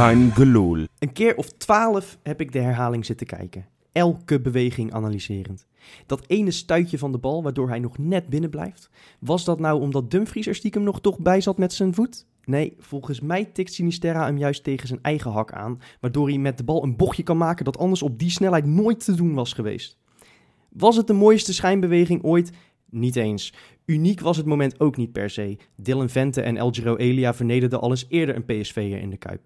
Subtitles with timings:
[0.00, 0.86] Gelul.
[0.98, 3.66] Een keer of twaalf heb ik de herhaling zitten kijken.
[3.92, 5.66] Elke beweging analyserend.
[6.06, 8.90] Dat ene stuitje van de bal waardoor hij nog net binnen blijft.
[9.18, 12.26] Was dat nou omdat Dumfries er stiekem nog toch bij zat met zijn voet?
[12.44, 15.80] Nee, volgens mij tikt Sinisterra hem juist tegen zijn eigen hak aan.
[16.00, 19.04] Waardoor hij met de bal een bochtje kan maken dat anders op die snelheid nooit
[19.04, 19.98] te doen was geweest.
[20.68, 22.52] Was het de mooiste schijnbeweging ooit?
[22.90, 23.54] Niet eens.
[23.84, 25.58] Uniek was het moment ook niet per se.
[25.76, 29.40] Dylan Vente en El Giro Elia vernederden al eens eerder een PSV'er in de Kuip.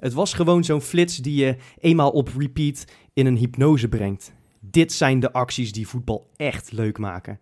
[0.00, 4.32] Het was gewoon zo'n flits die je eenmaal op repeat in een hypnose brengt.
[4.60, 7.40] Dit zijn de acties die voetbal echt leuk maken.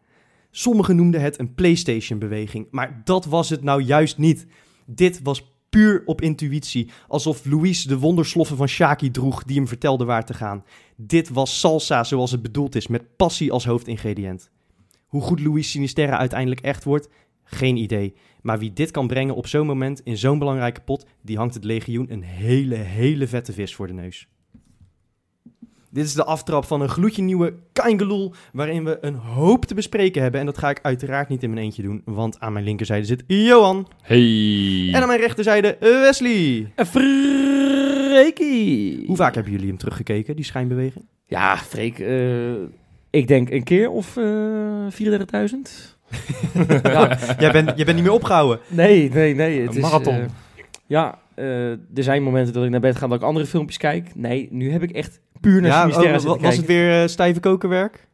[0.51, 4.47] Sommigen noemden het een PlayStation-beweging, maar dat was het nou juist niet.
[4.87, 10.05] Dit was puur op intuïtie, alsof Luis de wondersloffen van Shaki droeg die hem vertelde
[10.05, 10.65] waar te gaan.
[10.97, 14.51] Dit was salsa zoals het bedoeld is, met passie als hoofdingrediënt.
[15.06, 17.09] Hoe goed Luis Sinisterra uiteindelijk echt wordt,
[17.45, 18.14] geen idee.
[18.49, 21.65] Maar wie dit kan brengen op zo'n moment in zo'n belangrijke pot, die hangt het
[21.65, 24.29] legioen een hele, hele vette vis voor de neus.
[25.91, 30.23] Dit is de aftrap van een gloedje nieuwe Kaingeloel, waarin we een hoop te bespreken
[30.23, 30.41] hebben.
[30.41, 33.25] En dat ga ik uiteraard niet in mijn eentje doen, want aan mijn linkerzijde zit
[33.27, 33.89] Johan.
[34.03, 34.89] Hey.
[34.93, 36.73] En aan mijn rechterzijde Wesley.
[38.07, 39.07] Freekie.
[39.07, 41.05] Hoe vaak hebben jullie hem teruggekeken, die schijnbeweging?
[41.27, 41.99] Ja, Freek.
[41.99, 42.53] eh,
[43.11, 45.98] ik denk een keer of eh 34.000.
[46.83, 48.59] ja, Jij bent, jij bent niet meer opgehouden.
[48.69, 49.61] nee, nee, nee.
[49.61, 50.14] Het Een is, marathon.
[50.14, 50.25] eh,
[50.87, 54.11] ja, eh, er zijn momenten dat ik naar bed ga dat ik andere filmpjes kijk.
[54.14, 57.41] Nee, nu heb ik echt puur naar Ja, oh, zitten was het weer eh, stijve
[57.41, 58.06] kokenwerk?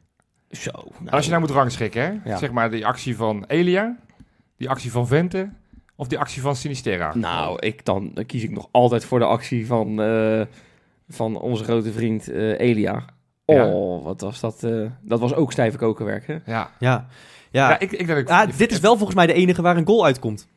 [0.51, 0.71] Zo.
[1.11, 2.31] Als je nou moet rangschikken, hè?
[2.31, 2.37] Ja.
[2.39, 3.97] Zeg maar die actie van Elia,
[4.57, 5.49] die actie van Vente
[5.97, 7.15] of die actie van Sinisterra.
[7.17, 10.41] Nou, ik dan, dan kies ik nog altijd voor de actie van, eh,
[11.09, 13.05] van onze grote vriend eh, Elia.
[13.45, 13.67] Ja.
[13.67, 14.63] Oh, wat was dat?
[14.65, 16.37] eh, dat was ook stijve kokenwerk, hè?
[16.47, 16.71] Ja.
[16.79, 17.07] Ja.
[17.55, 18.29] Ja, Ja, ik, ik denk...
[18.29, 20.49] Ah, dit is wel volgens mij de enige waar een goal uitkomt.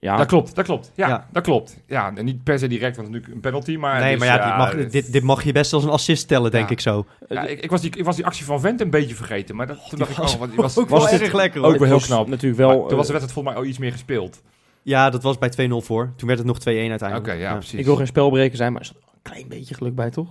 [0.00, 0.92] Ja, Dat klopt, dat klopt.
[0.94, 1.28] Ja, Ja.
[1.32, 1.76] dat klopt.
[1.86, 4.00] Ja, en niet per se direct, want het is natuurlijk een penalty, maar...
[4.00, 6.28] nee, dus, maar ja, dit, mag, het- dit, dit mag je best als een assist
[6.28, 6.70] tellen, denk Ja.
[6.72, 7.06] ik zo.
[7.28, 9.66] Ja, ik, ik, was die, ik was die actie van Vente een beetje vergeten, maar
[9.66, 11.62] dat, toen dacht ik, was oh, wat, die was, ook was wel dit- erg lekker
[11.62, 12.28] ook wel heel was knap.
[12.28, 12.86] Natuurlijk Maar wel.
[12.86, 14.42] toen was de eh, wedstrijd volgens mij al iets meer gespeeld.
[14.82, 16.12] Ja, dat was bij 2-0 voor.
[16.16, 17.38] Toen werd het nog 2-1 Oké, uiteindelijk.
[17.40, 17.78] ja, precies.
[17.78, 20.28] ik wil geen spelbreker zijn, maar er zat een klein beetje geluk bij, toch?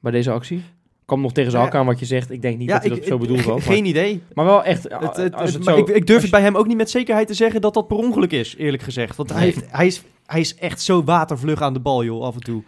[0.00, 0.64] Bij deze actie.
[1.12, 2.30] Kwam nog tegen zijn hak aan wat je zegt.
[2.30, 3.62] Ik denk niet Ja, dat hij ik, dat zo bedoeld had.
[3.62, 4.22] Geen idee.
[4.34, 5.76] maar wel echt, Het, het, als het zo...
[5.76, 7.96] ik, ik durf het bij hem ook niet met zekerheid te zeggen dat dat per
[7.96, 9.16] ongeluk is, eerlijk gezegd.
[9.16, 12.34] Want hij, heeft, hij, is, hij is echt zo watervlug aan de bal, joh, af
[12.34, 12.62] en toe.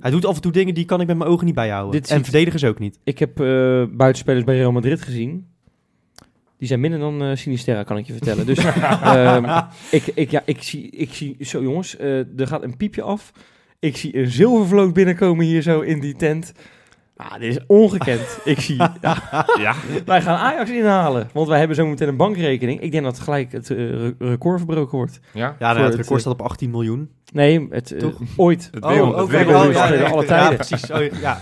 [0.00, 2.00] Hij doet af en toe dingen die kan ik met mijn ogen niet bijhouden.
[2.00, 2.98] Dit en verdedigers ook niet.
[3.04, 3.46] Ik heb eh,
[3.90, 5.46] buitenspelers bij Real Madrid gezien.
[6.58, 8.46] Die zijn minder dan eh Sinisterra, kan ik je vertellen.
[8.46, 11.36] Dus ehm, ik, ik, ja, ik, zie, ik zie...
[11.40, 13.32] Zo jongens, eh, er gaat een piepje af.
[13.78, 16.52] Ik zie een zilvervloot binnenkomen hier zo in die tent.
[17.22, 18.38] Ah, dit is ongekend.
[18.44, 18.76] ik zie...
[19.00, 21.28] Ja, Ja, wij gaan Ajax inhalen.
[21.32, 22.80] Want wij hebben zo meteen een bankrekening.
[22.80, 25.20] Ik denk dat gelijk het eh, re- record verbroken wordt.
[25.32, 25.56] ja.
[25.58, 27.10] Ja, nou, het record eh, staat op 18 miljoen.
[27.32, 28.68] Nee, het, eh, ooit.
[28.72, 29.26] Het wereld, oké.
[29.26, 30.56] wereld- oh, ja, ja, alle ja, tijden.
[30.56, 30.90] precies.
[30.90, 31.40] Oh, ja.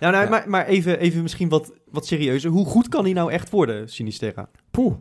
[0.00, 0.30] Nou, nou, Ja.
[0.30, 2.50] Maar, maar even, even misschien wat, wat serieuzer.
[2.50, 4.48] Hoe goed kan hij nou echt worden, Sinisterra?
[4.70, 4.94] Poeh.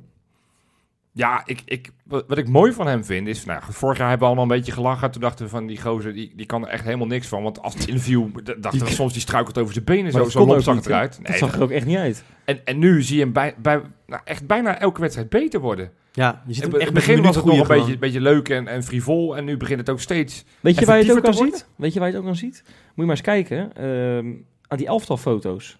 [1.19, 3.45] Ja, ik, ik, wat ik mooi van hem vind is...
[3.45, 5.11] Nou, vorig jaar hebben we allemaal een beetje gelachen.
[5.11, 7.43] Toen dachten we van die gozer, die, die kan er echt helemaal niks van.
[7.43, 8.27] Want als het interview...
[8.59, 10.13] dachten we soms, die struikelt over zijn benen.
[10.13, 11.19] Maar Zo, zo lomp zag het eruit.
[11.23, 12.23] Dat zag er ook echt niet uit.
[12.45, 15.91] en, en nu zie je hem bij, bij, nou, echt bijna elke wedstrijd beter worden.
[16.11, 18.21] Ja, je In hem het echt met begin een was het nog een beetje, beetje
[18.21, 19.37] leuk en, en frivol.
[19.37, 20.45] En nu begint het ook steeds...
[20.59, 21.67] Weet je waar je het ook aan ziet?
[21.75, 22.63] Weet je waar je het ook aan ziet?
[22.65, 24.27] Moet je maar eens kijken ehm,
[24.67, 25.79] aan die elftalfoto's.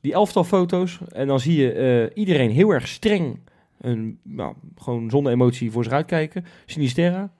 [0.00, 0.98] Die elftalfoto's.
[1.12, 3.38] En dan zie je eh, iedereen heel erg streng.
[3.82, 6.44] Een, nou, gewoon zonder emotie voor zich uitkijken.
[6.66, 7.30] Sinisterra.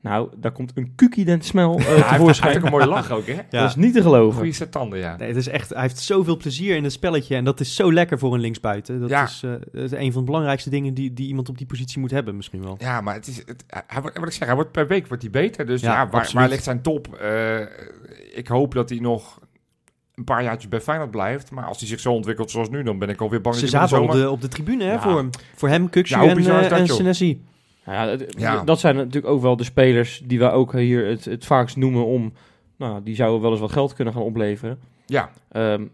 [0.00, 2.48] Nou, daar komt een kukident smel eh Ja, hij, heeft, hij tevoorschijn.
[2.52, 3.32] heeft ook een mooie lach ook, hè?
[3.32, 3.42] Ja.
[3.50, 4.38] Dat is niet te geloven.
[4.38, 5.16] Goeie tanden, ja.
[5.16, 7.92] Nee, het is echt, hij heeft zoveel plezier in het spelletje en dat is zo
[7.92, 9.00] lekker voor een linksbuiten.
[9.00, 9.24] Dat Ja.
[9.24, 12.00] is, eh, dat is een van de belangrijkste dingen die, die iemand op die positie
[12.00, 12.76] moet hebben misschien wel.
[12.78, 15.22] Ja, maar het is, het, hij, wordt- wat ik zeg, hij wordt per week wordt
[15.22, 15.66] hij beter.
[15.66, 17.14] Dus Ja, ja, waar, waar ligt zijn top?
[17.14, 17.60] Eh,
[18.34, 19.40] ik hoop dat hij nog
[20.14, 21.50] een paar jaartjes bij Feyenoord blijft.
[21.50, 24.02] Maar als hij zich zo ontwikkelt zoals nu, dan ben ik alweer bang Ze zaten
[24.02, 25.00] op de op de tribune hè, Ja.
[25.00, 25.30] voor hem.
[25.54, 26.86] Voor hem, Kukshu Ja, en, eh, dat, en?
[26.86, 27.42] Senesi.
[27.84, 28.64] Nou ja, Ja.
[28.64, 32.06] Dat zijn natuurlijk ook wel de spelers die wij ook hier het, het vaakst noemen
[32.06, 32.32] om...
[32.76, 34.78] Nou, die zouden wel eens wat geld kunnen gaan opleveren.
[35.06, 35.84] Ja, Ehm,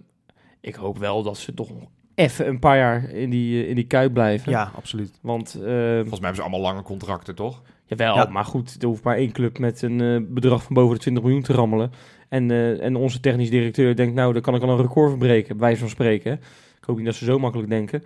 [0.61, 3.75] ik hoop wel dat ze toch nog even een paar jaar in die, eh, in
[3.75, 4.53] die kuip blijven.
[4.53, 5.19] Ja, absoluut.
[5.21, 7.62] Want, ehm, volgens mij hebben ze allemaal lange contracten, toch?
[7.87, 8.25] jawel, Ja.
[8.25, 11.23] maar goed, er hoeft maar één club met een eh, bedrag van boven de 20
[11.23, 11.93] miljoen te rammelen.
[12.31, 15.56] En, eh, en onze technisch directeur denkt, nou, dan kan ik al een record verbreken,
[15.56, 16.32] bij wijze van spreken.
[16.79, 18.03] Ik hoop niet dat ze zo makkelijk denken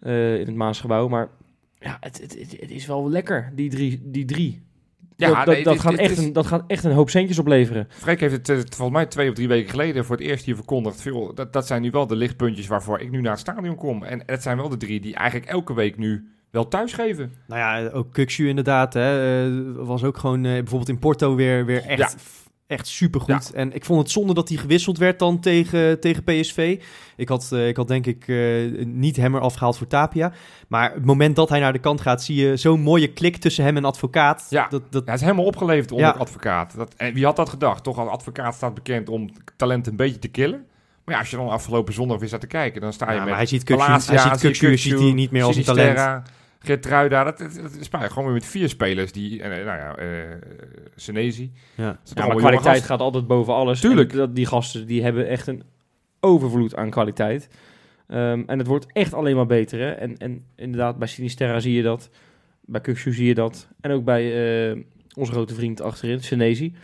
[0.00, 1.08] eh, in het Maasgebouw.
[1.08, 1.28] Maar
[1.78, 4.00] ja, het, het, het, het is wel lekker, die drie.
[4.04, 4.64] Die drie.
[5.16, 6.92] Ja, dat, dat, nee, dat dit- gaat dit echt is- een, dat gaat echt een
[6.92, 7.86] hoop centjes opleveren.
[7.90, 10.54] Freek heeft het eh, volgens mij twee of drie weken geleden voor het eerst hier
[10.54, 11.00] verkondigd.
[11.00, 14.02] Veel, dat, dat zijn nu wel de lichtpuntjes waarvoor ik nu naar het stadion kom.
[14.02, 17.32] En het zijn wel de drie die eigenlijk elke week nu wel thuisgeven.
[17.46, 18.94] Nou ja, ook Kukshu inderdaad.
[18.94, 22.10] Hè, was ook gewoon eh, bijvoorbeeld in Porto weer, weer echt, Ja.
[22.66, 23.52] Echt supergoed.
[23.52, 26.82] En ik vond het zonde dat hij gewisseld werd dan tegen, tegen PSV.
[27.16, 30.32] Ik had, eh, ik had denk ik eh, niet hem eraf gehaald voor Tapia.
[30.68, 33.64] Maar het moment dat hij naar de kant gaat, zie je zo'n mooie klik tussen
[33.64, 34.46] hem en advocaat.
[34.50, 34.66] Ja.
[34.68, 36.12] Dat, dat, Ja, het is helemaal opgeleverd onder Ja.
[36.12, 36.76] advocaat.
[36.76, 37.82] Dat, en wie had dat gedacht?
[37.84, 40.64] Toch, als advocaat staat bekend om talent een beetje te killen.
[41.04, 43.18] Maar ja, als je dan afgelopen zondag weer staat te kijken, dan sta je ja,
[43.18, 46.22] met maar hij ziet Malasia, hij ziet Kukçu, ziet hij niet meer als een talent.
[46.66, 49.96] Sinisterra, Gertruida, dat, dat, dat je gewoon weer met vier spelers die, eh, nou ja,
[49.96, 50.06] eh
[50.96, 51.52] Senesi.
[51.74, 51.98] Ja.
[52.04, 52.86] Dat Ja, maar kwaliteit gasten.
[52.86, 53.80] gaat altijd boven alles.
[53.80, 54.12] Tuurlijk.
[54.12, 55.62] En dat, die gasten die hebben echt een
[56.20, 57.48] overvloed aan kwaliteit.
[58.08, 59.80] Ehm, en het wordt echt alleen maar beter.
[59.80, 59.90] Hè?
[59.90, 62.10] En, en inderdaad, bij Sinisterra zie je dat.
[62.60, 63.68] Bij Kukshu zie je dat.
[63.80, 64.24] En ook bij
[64.70, 64.82] eh,
[65.14, 66.74] onze grote vriend achterin, Senesi.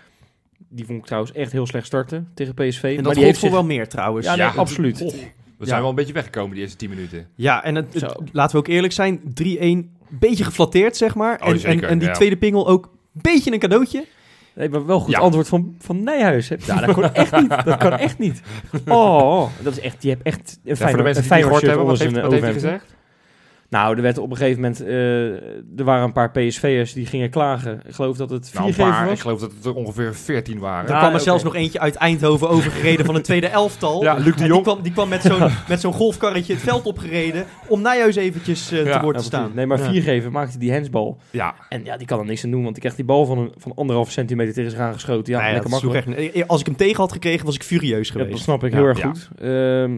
[0.69, 2.83] Die vond ik trouwens echt heel slecht starten tegen PSV.
[2.83, 3.59] En dat maar die geldt heeft voor zich...
[3.59, 4.27] wel meer trouwens.
[4.27, 5.01] Ja, nee, Ja, absoluut.
[5.03, 5.15] Oh,
[5.63, 5.73] we Ja.
[5.73, 7.27] zijn wel een beetje weggekomen die eerste 10 minuten.
[7.35, 7.87] Ja, en het,
[8.33, 11.41] laten we ook eerlijk zijn, 3-1, beetje geflatteerd zeg maar.
[11.43, 12.15] Oh, en, zeker, en, en die ja.
[12.15, 14.05] tweede pingel ook een beetje een cadeautje.
[14.55, 15.19] Nee, maar wel goed Ja.
[15.19, 16.49] antwoord van, van Nijhuis.
[16.49, 16.57] Hè?
[16.67, 17.65] Ja, dat kan echt niet.
[17.65, 18.43] Dat kan echt niet.
[18.87, 21.87] Oh, dat is echt, die hebt echt een Ja, voor de mensen die gehoord hebben,
[21.87, 22.95] wat heeft, zijn wat heeft hij gezegd?
[23.73, 24.81] Nou, er werd op een gegeven moment...
[24.81, 25.25] eh,
[25.79, 27.81] er waren een paar PSV'ers die gingen klagen.
[27.87, 29.15] Ik geloof dat het Nou, een viergever paar, was.
[29.15, 30.89] ik geloof dat het er ongeveer 14 waren.
[30.89, 34.03] Er Ah, kwam er zelfs nog eentje uit Eindhoven overgereden van het tweede elftal.
[34.03, 34.63] Ja, Luc de En die Jong.
[34.63, 38.85] kwam, die kwam met zo'n met zo'n golfkarretje het veld opgereden om Nijhuis eventjes eh,
[38.85, 39.51] Ja, te woord Ja, te staan.
[39.55, 39.91] Nee, maar Ja.
[39.91, 41.19] viergever maakte die handsbal.
[41.31, 43.39] Ja, En ja, die kan er niks aan doen, want die krijgt die bal van,
[43.39, 45.33] een, van anderhalf centimeter tegen zich aangeschoten.
[45.33, 46.45] Ja, Nee, lekker makkelijk.
[46.47, 48.43] Als ik hem tegen had gekregen, was ik furieus Ja, dat geweest.
[48.43, 48.77] snap ik Ja.
[48.79, 49.07] heel erg Ja.
[49.09, 49.29] goed.
[49.41, 49.97] Ehm,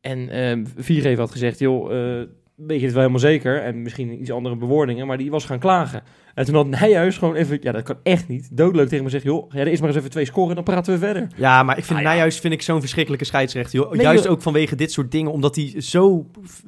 [0.00, 2.26] en ehm viergever had gezegd, joh, eh,
[2.66, 3.62] weet je het wel helemaal zeker?
[3.62, 6.02] En misschien iets andere bewoordingen, maar die was gaan klagen.
[6.38, 9.24] En toen had Nijhuis gewoon even, ja dat kan echt niet, doodleuk tegen me zegt,
[9.24, 11.26] joh, ga er eerst maar eens even twee scoren en dan praten we verder.
[11.36, 12.10] Ja, maar ik vind Ah, ja.
[12.10, 13.78] Nijhuis vind ik zo'n verschrikkelijke scheidsrechter.
[13.78, 13.92] Joh.
[13.92, 14.32] Nee, Juist joh.
[14.32, 16.26] ook vanwege dit soort dingen, omdat hij zo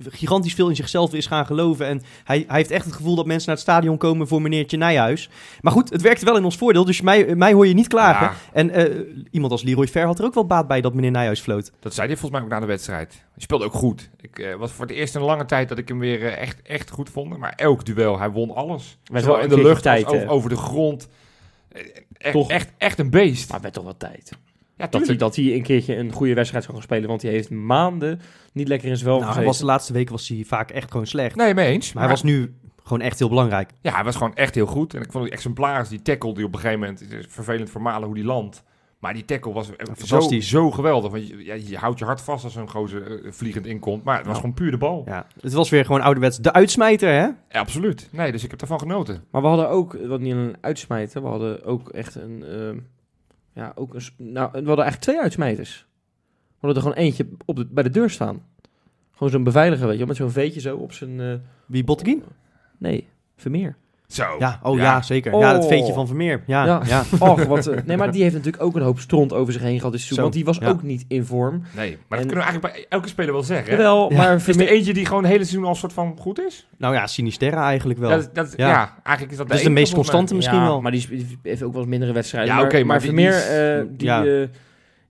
[0.09, 1.87] gigantisch veel in zichzelf is gaan geloven.
[1.87, 4.77] En hij, hij heeft echt het gevoel dat mensen naar het stadion komen voor meneertje
[4.77, 5.31] Nijhuis.
[5.61, 8.27] Maar goed, het werkte wel in ons voordeel, dus mij, mij hoor je niet klagen.
[8.27, 11.11] Ja, En eh, iemand als Leroy Ver had er ook wel baat bij dat meneer
[11.11, 11.73] Nijhuis floot.
[11.81, 13.09] dat zei hij volgens mij ook na de wedstrijd.
[13.13, 14.11] Hij speelde ook goed.
[14.21, 16.39] Ik eh, was voor het eerst in een lange tijd dat ik hem weer eh,
[16.41, 17.39] echt, echt goed vond.
[17.39, 18.99] Maar elk duel, hij won alles.
[19.05, 21.09] Zowel wel in een de lucht over, over de grond.
[22.13, 22.51] Echt, Toch?
[22.51, 23.51] echt, echt een beest.
[23.51, 24.33] Maar werd toch wel tijd.
[24.77, 27.31] ja, Dat hij, dat hij een keertje een goede wedstrijd kan gaan spelen, want hij
[27.31, 28.21] heeft maanden
[28.53, 31.37] niet lekker in zijn Nou, was de laatste weken was hij vaak echt gewoon slecht.
[31.37, 31.93] Nee, mee eens.
[31.93, 33.71] Maar hij was nu gewoon echt heel belangrijk.
[33.81, 34.95] Ja, hij was gewoon echt heel goed.
[34.95, 37.01] En ik vond die exemplaris, die tackle die op een gegeven moment...
[37.01, 38.63] Het is vervelend voor Malen hoe die landt.
[39.01, 41.11] Maar die tackle was eh, zo, zo geweldig.
[41.11, 44.05] Want je, ja, je houdt je hart vast als zo'n gozer eh, vliegend inkomt.
[44.05, 44.41] Maar het was Ja.
[44.41, 45.03] gewoon puur de bal.
[45.07, 47.21] Ja, het was weer gewoon ouderwets de uitsmijter, hè?
[47.25, 48.09] Ja, absoluut.
[48.13, 49.25] Nee, dus ik heb ervan genoten.
[49.31, 52.79] Maar we hadden ook, wat niet een uitsmijter, we hadden ook echt een, ehm,
[53.55, 55.87] ja, ook een, nou, we hadden eigenlijk twee uitsmijters.
[56.61, 58.43] We hadden er gewoon eentje op de, bij de deur staan.
[59.13, 61.35] Gewoon zo'n beveiliger, weet je wel, met zo'n veetje zo op zijn, eh,
[61.67, 62.23] Wie Botteguin?
[62.79, 63.77] nee, Vermeer.
[64.13, 64.25] Zo.
[64.39, 65.03] Ja, oh ja, Ja.
[65.03, 65.39] zeker.
[65.39, 65.69] Ja, het Oh.
[65.69, 66.43] veetje van Vermeer.
[66.47, 66.83] Ja, Ja.
[66.87, 67.03] ja.
[67.19, 69.77] Och, wat, eh, nee, maar die heeft natuurlijk ook een hoop stront over zich heen
[69.77, 70.69] gehad dit seizoen, Zo, want die was ja.
[70.69, 71.53] ook niet in vorm.
[71.53, 73.79] Nee, maar En- dat kunnen we eigenlijk bij elke speler wel zeggen.
[73.79, 73.93] Ja.
[74.09, 74.69] maar Is er Vermeer...
[74.69, 76.69] eentje die gewoon het hele seizoen al soort van goed is?
[76.79, 78.11] Nou ja, Sinisterra eigenlijk wel.
[78.11, 78.69] Dat, dat, Ja.
[78.69, 78.95] ja.
[79.03, 80.81] eigenlijk is dat Dat is de meest constante misschien ja, wel.
[80.81, 82.51] maar die, heeft ook wel eens mindere wedstrijden.
[82.51, 84.07] Ja, maar, oké, maar Vermeer, die is- eh, die...
[84.07, 84.25] ja.
[84.25, 84.47] eh,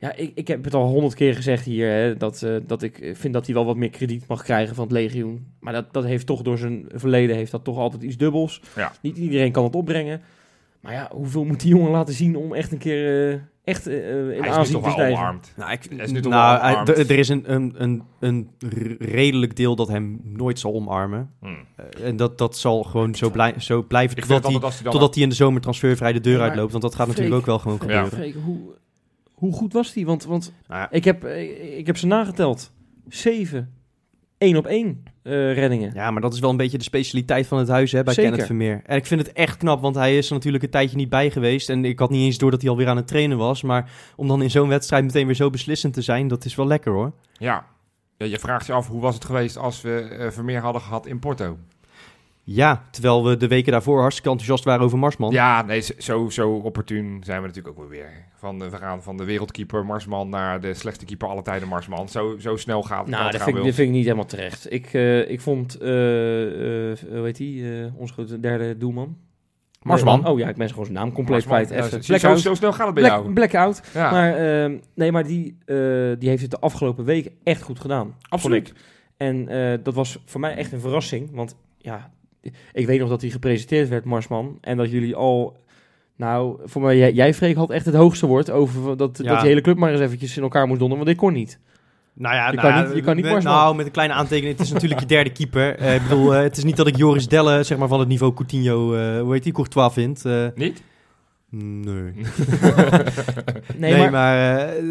[0.01, 3.11] ja, ik, ik heb het al honderd keer gezegd hier, hè, dat, eh, dat ik
[3.15, 5.47] vind dat hij wel wat meer krediet mag krijgen van het legioen.
[5.61, 8.63] Maar dat, dat heeft toch door zijn verleden heeft dat toch altijd iets dubbels.
[8.77, 8.93] Ja.
[9.03, 10.21] Niet iedereen kan het opbrengen.
[10.81, 13.97] Maar ja, hoeveel moet die jongen laten zien om echt een keer eh, echt eh,
[14.37, 15.19] in Hij aanzien toch te wel stijgen?
[15.19, 15.53] omarmd.
[15.57, 17.11] Nou, ik, Hij is nu toch nou, wel hij- omarmd.
[17.11, 18.51] er is een, een, een, een
[18.99, 21.31] redelijk deel dat hem nooit zal omarmen.
[21.41, 21.47] Hm.
[21.77, 25.29] Eh, en dat, dat zal gewoon zo, blij, zo blijven totdat hij, totdat hij in
[25.29, 26.71] de zomer transfervrij de deur Maar, uitloopt.
[26.71, 27.83] Want dat gaat Freek, natuurlijk ook wel gewoon Ja.
[28.05, 28.11] gebeuren.
[28.19, 28.59] Freek, hoe,
[29.41, 30.07] hoe goed was die?
[30.07, 32.73] Want, want Nou ja, ik, heb, eh, ik heb ze nageteld.
[33.09, 33.75] Zeven.
[34.39, 35.91] één op één eh, reddingen.
[35.95, 38.31] Ja, maar dat is wel een beetje de specialiteit van het huis hè, bij Zeker.
[38.31, 38.83] Kenneth Vermeer.
[38.85, 41.31] En ik vind het echt knap, want hij is er natuurlijk een tijdje niet bij
[41.31, 41.69] geweest.
[41.69, 43.63] En ik had niet eens door dat hij alweer aan het trainen was.
[43.63, 46.67] Maar om dan in zo'n wedstrijd meteen weer zo beslissend te zijn, dat is wel
[46.67, 47.13] lekker hoor.
[47.33, 47.67] Ja.
[48.17, 48.27] ja.
[48.27, 51.19] Je vraagt je af, hoe was het geweest als we eh, Vermeer hadden gehad in
[51.19, 51.59] Porto?
[52.53, 55.31] Ja, terwijl we de weken daarvoor hartstikke enthousiast waren over Marsman.
[55.31, 58.25] Ja, nee, zo- zo, opportun zijn we natuurlijk ook weer weer.
[58.35, 62.09] Van de, we gaan van de wereldkeeper Marsman naar de slechtste keeper alle tijden Marsman.
[62.09, 63.09] Zo, zo snel gaat het.
[63.11, 64.73] Nou, dat vind, ik, dat vind ik niet helemaal terecht.
[64.73, 69.17] Ik, eh, ik vond, eh, eh, hoe heet die, eh, onze grote derde doelman?
[69.83, 70.27] Marsman.
[70.27, 71.67] Oh ja, ik ben gewoon zijn naam compleet Marsman.
[71.67, 71.85] kwijt.
[71.85, 72.05] Even.
[72.05, 72.41] zo, Blackout.
[72.41, 73.33] zo snel gaat het bij Black, jou.
[73.33, 73.83] blackout.
[73.95, 75.77] Ja, Maar ehm, nee, maar die, eh,
[76.19, 78.15] die heeft het de afgelopen weken echt goed gedaan.
[78.29, 78.73] absoluut.
[79.17, 81.31] En eh, dat was voor mij echt een verrassing.
[81.33, 82.11] Want ja,
[82.73, 84.59] ik weet nog dat hij gepresenteerd werd, Marsman.
[84.61, 85.57] En dat jullie al...
[86.17, 89.29] Nou, voor mij, jij, jij Freek, had echt het hoogste woord over dat, Ja.
[89.31, 91.05] dat die hele club maar eens eventjes in elkaar moest donderen.
[91.05, 91.59] Want ik kon niet.
[92.15, 93.43] Nou ja, Je nou, kan niet- je kan niet met.
[93.43, 94.57] Nou, met een kleine aantekening.
[94.59, 95.77] Het is natuurlijk je derde keeper.
[95.77, 98.09] Eh, ik bedoel, eh, het is niet dat ik Joris Delle, zeg maar, van het
[98.09, 100.25] niveau Coutinho, eh, hoe heet die, Courtois vind.
[100.55, 100.83] Niet?
[101.51, 102.13] Nee.
[103.77, 104.69] Nee, Nee, maar, maar...
[104.69, 104.83] eh,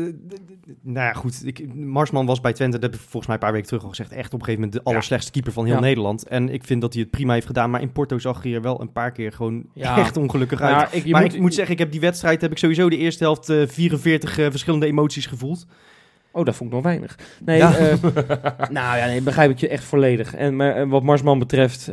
[0.82, 1.46] nou ja, goed.
[1.46, 3.90] Ik, Marsman was bij Twente, dat heb ik volgens mij een paar weken terug al
[3.90, 5.80] gezegd, echt op een gegeven moment de allerslechtste keeper van heel Ja.
[5.80, 6.28] Nederland.
[6.28, 7.70] En ik vind dat hij het prima heeft gedaan.
[7.70, 9.98] Maar in Porto zag hij er wel een paar keer gewoon Ja.
[9.98, 10.76] echt ongelukkig uit.
[10.76, 12.98] maar ik, maar moet, ik moet zeggen, ik heb die wedstrijd, heb ik sowieso de
[12.98, 15.66] eerste helft eh, 44 eh, verschillende emoties gevoeld.
[16.32, 17.18] Oh, dat vond ik nog weinig.
[17.46, 17.78] Nee, Ja.
[17.78, 17.94] eh,
[18.78, 20.36] nou ja, nee, begrijp ik je echt volledig.
[20.36, 21.92] En maar, wat Marsman betreft,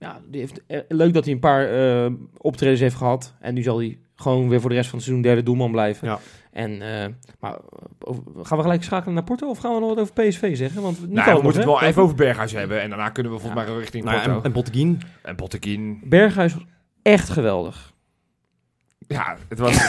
[0.00, 1.68] ja, die heeft, eh, leuk dat hij een paar
[2.04, 3.34] eh, optredens heeft gehad.
[3.40, 6.08] En nu zal hij gewoon weer voor de rest van het seizoen derde doelman blijven.
[6.08, 6.18] Ja.
[6.52, 7.06] En, eh,
[7.40, 7.56] maar
[7.98, 10.82] over- gaan we gelijk schakelen naar Porto of gaan we nog wat over PSV zeggen?
[10.82, 12.80] Want niet Nou, we moeten het wel even over Berghuis hebben.
[12.82, 13.68] En daarna kunnen we volgens Ja.
[13.68, 14.38] mij richting Nou ja, Porto.
[14.38, 15.00] en, en Botteguin.
[15.22, 16.00] en Botteguin.
[16.04, 16.64] Berghuis was
[17.02, 17.92] echt geweldig.
[18.98, 19.76] Ja, het was...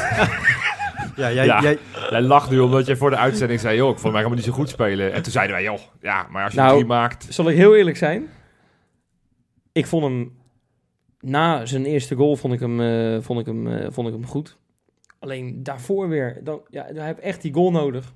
[1.16, 1.62] Ja, jij, Ja.
[1.62, 1.78] jij,
[2.10, 4.46] Jij lacht nu omdat je voor de uitzending zei, joh, ik vond mij helemaal niet
[4.46, 5.14] zo goed spelen.
[5.14, 7.26] En toen zeiden wij, joh, ja, maar als je Nou, drie maakt...
[7.30, 8.28] Zal ik heel eerlijk zijn?
[9.72, 10.40] Ik vond hem
[11.20, 14.26] na zijn eerste goal vond ik hem, eh, vond ik hem, eh, vond ik hem
[14.26, 14.58] goed.
[15.20, 18.14] Alleen daarvoor weer, dan, ja, hij heeft echt die goal nodig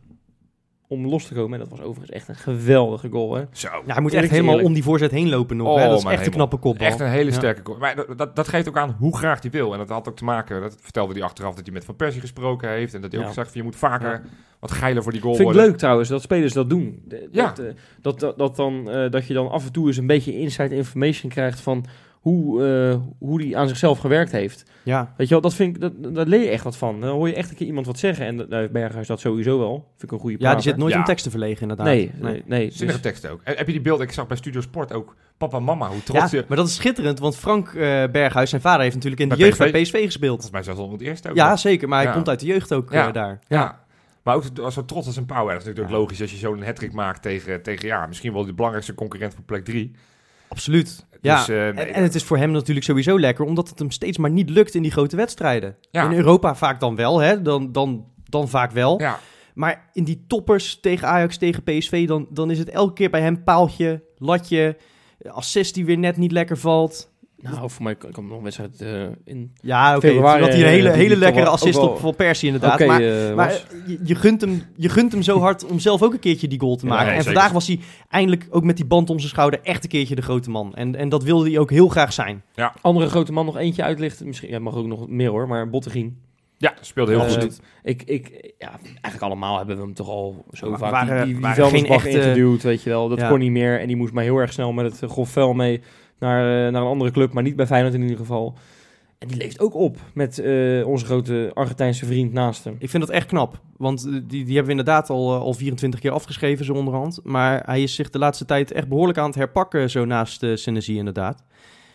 [0.88, 1.54] om los te komen.
[1.54, 3.36] En dat was overigens echt een geweldige goal.
[3.36, 3.44] Hè?
[3.52, 3.68] Zo.
[3.86, 4.68] ja, hij moet echt helemaal eerlijk.
[4.68, 5.68] om die voorzet heen lopen nog.
[5.68, 5.88] Oh, hè?
[5.88, 6.88] Dat is mijn echt een knappe kopbal.
[6.88, 7.78] Echt een hele sterke goal.
[7.78, 9.72] Maar dat, dat, dat geeft ook aan hoe graag hij wil.
[9.72, 12.22] En dat had ook te maken, dat vertelde hij achteraf, dat hij met Van Persie
[12.22, 12.94] gesproken heeft.
[12.94, 13.34] En dat hij ook Ja.
[13.34, 14.22] zegt van, je moet vaker Ja.
[14.60, 17.02] wat geiler voor die goal Vind ik leuk trouwens dat spelers dat doen.
[17.06, 17.46] De- Ja.
[17.46, 17.66] Dat, eh,
[18.02, 20.76] dat, dat, dat, dan, eh, dat je dan af en toe eens een beetje inside
[20.76, 21.86] information krijgt van
[22.32, 24.64] hoe, eh, hoe hij aan zichzelf gewerkt heeft.
[24.84, 25.14] Ja.
[25.18, 27.02] Weet je wel, dat vind ik, dat, daar leer je echt wat van.
[27.02, 28.26] Dan hoor je echt een keer iemand wat zeggen.
[28.26, 29.86] En nou, Berghuis dat sowieso wel.
[29.90, 31.00] Vind ik een goede ja, die zit nooit Ja.
[31.00, 31.86] om tekst te verlegen inderdaad.
[31.86, 32.72] Nee, nee, nee.
[32.72, 33.40] Zinnige Dus- tekst ook.
[33.44, 34.06] Heb je die beelden?
[34.08, 36.46] Ik zag bij Studio Sport ook papa en mama, hoe trots Ja, je...
[36.48, 37.74] maar dat is schitterend, want Frank eh,
[38.12, 39.72] Berghuis, zijn vader, heeft natuurlijk in de Bij jeugd PSV?
[39.72, 40.32] bij PSV gespeeld.
[40.42, 41.36] Volgens mij zelfs al het eerste ook.
[41.36, 42.14] Ja, zeker, maar hij Ja.
[42.14, 43.08] komt uit de jeugd ook Ja.
[43.08, 43.40] eh, daar.
[43.48, 43.84] Ja.
[44.24, 45.48] Maar ook als zo trots als een Pauw.
[45.48, 46.00] Dat is natuurlijk Ja.
[46.00, 49.44] logisch als je zo'n hat maakt tegen, tegen ja, misschien wel de belangrijkste concurrent voor
[49.44, 49.92] plek 3.
[50.48, 51.06] Absoluut.
[51.22, 51.38] Ja.
[51.38, 54.18] Dus, eh, en, en het is voor hem natuurlijk sowieso lekker, omdat het hem steeds
[54.18, 55.76] maar niet lukt in die grote wedstrijden.
[55.92, 56.06] Ja.
[56.06, 57.42] In Europa vaak dan wel, hè?
[57.42, 59.02] Dan, dan, dan vaak wel.
[59.02, 59.20] ja,
[59.54, 63.22] Maar in die toppers tegen Ajax, tegen PSV, dan, dan is het elke keer bij
[63.22, 64.78] hem paaltje, latje,
[65.28, 67.14] assist die weer net niet lekker valt.
[67.52, 69.52] Nou, voor mij ik nog een wedstrijd eh, in...
[69.62, 70.08] Ja, oké.
[70.08, 72.74] Hij een eh, hele, die hele toch lekkere assist op Van Persie inderdaad.
[72.74, 76.04] Oké, maar eh, maar je, je, gunt hem, je gunt hem zo hard om zelf
[76.04, 77.06] ook een keertje die goal te Ja, maken.
[77.08, 77.34] nee, en zeker.
[77.40, 80.22] vandaag was hij eindelijk ook met die band om zijn schouder echt een keertje de
[80.22, 80.74] grote man.
[80.76, 82.44] En, en dat wilde hij ook heel graag zijn.
[82.82, 84.26] Andere grote man nog eentje uitlichten.
[84.28, 86.18] Misschien ja, mag ook nog meer hoor, maar Bottegien.
[86.58, 87.60] ja, speelde heel goed.
[87.84, 91.36] Ik, ik, ja, eigenlijk allemaal hebben we hem toch al zo Maar vaak waren- die,
[91.40, 93.10] die, die geen echte- ingeduwd, weet je wel.
[93.10, 93.30] Dat Ja.
[93.30, 95.82] kon niet meer en die moest maar heel erg snel met het grof vuil mee
[96.20, 98.58] naar, eh, naar een andere club, maar niet bij Feyenoord in ieder geval.
[99.18, 102.76] En die leeft ook op met eh, onze grote Argentijnse vriend naast hem.
[102.80, 103.62] Ik vind dat echt knap.
[103.78, 107.20] Want eh, die, die hebben we inderdaad al, al 24 keer afgeschreven, zo onderhand.
[107.24, 110.56] Maar hij is zich de laatste tijd echt behoorlijk aan het herpakken, zo naast uh,
[110.56, 111.44] Senesi inderdaad.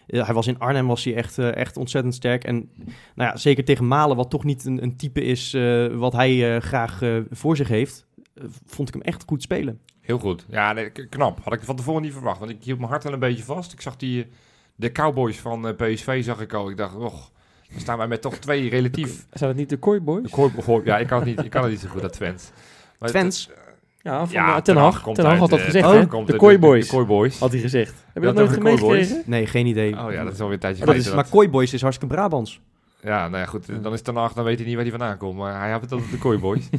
[0.07, 2.45] Hij was in Arnhem was hij echt, echt ontzettend sterk.
[2.45, 2.71] En
[3.15, 5.57] nou ja, zeker tegen Malen, wat toch niet een, een type is
[5.93, 7.01] wat hij graag
[7.31, 8.07] voor zich heeft,
[8.67, 9.81] vond ik hem echt goed spelen.
[10.11, 10.45] Heel goed.
[10.49, 11.39] Ja, nee, knap.
[11.45, 12.39] Had ik van tevoren niet verwacht.
[12.39, 13.73] Want ik hield mijn hart wel een beetje vast.
[13.73, 14.27] Ik zag die,
[14.75, 16.71] de Cowboys van uh, PSV, zag ik al.
[16.71, 17.31] Ik dacht, och,
[17.71, 19.27] dan staan wij met toch twee relatief...
[19.33, 20.23] Zijn het niet de Koi Boys?
[20.23, 22.13] De Koi, oh, ja, ik kan, het niet, ik kan het niet zo goed, dat
[22.13, 22.51] Twents.
[22.99, 23.47] Maar Twents?
[23.47, 23.57] Het,
[24.03, 25.01] ja, van ja, Ten Hag.
[25.03, 26.07] komt Ten Hag had dat gezegd, hè?
[26.07, 26.85] komt De uit Koi Boys.
[26.89, 27.39] De Koi Boys.
[27.39, 27.91] Had hij gezegd.
[28.13, 29.23] Heb je Dat dat nooit de meegekregen?
[29.27, 29.99] Nee, geen idee.
[30.05, 31.19] Oh ja, dat is alweer een tijdje Oh, dat geleden.
[31.19, 32.61] is- Maar Koi Boys is hartstikke Brabants.
[33.03, 33.83] Ja, nou ja, goed.
[33.83, 35.37] Dan is Ten Hag, dan weet hij niet waar hij vandaan komt.
[35.37, 36.69] Maar hij had het over de Koi Boys.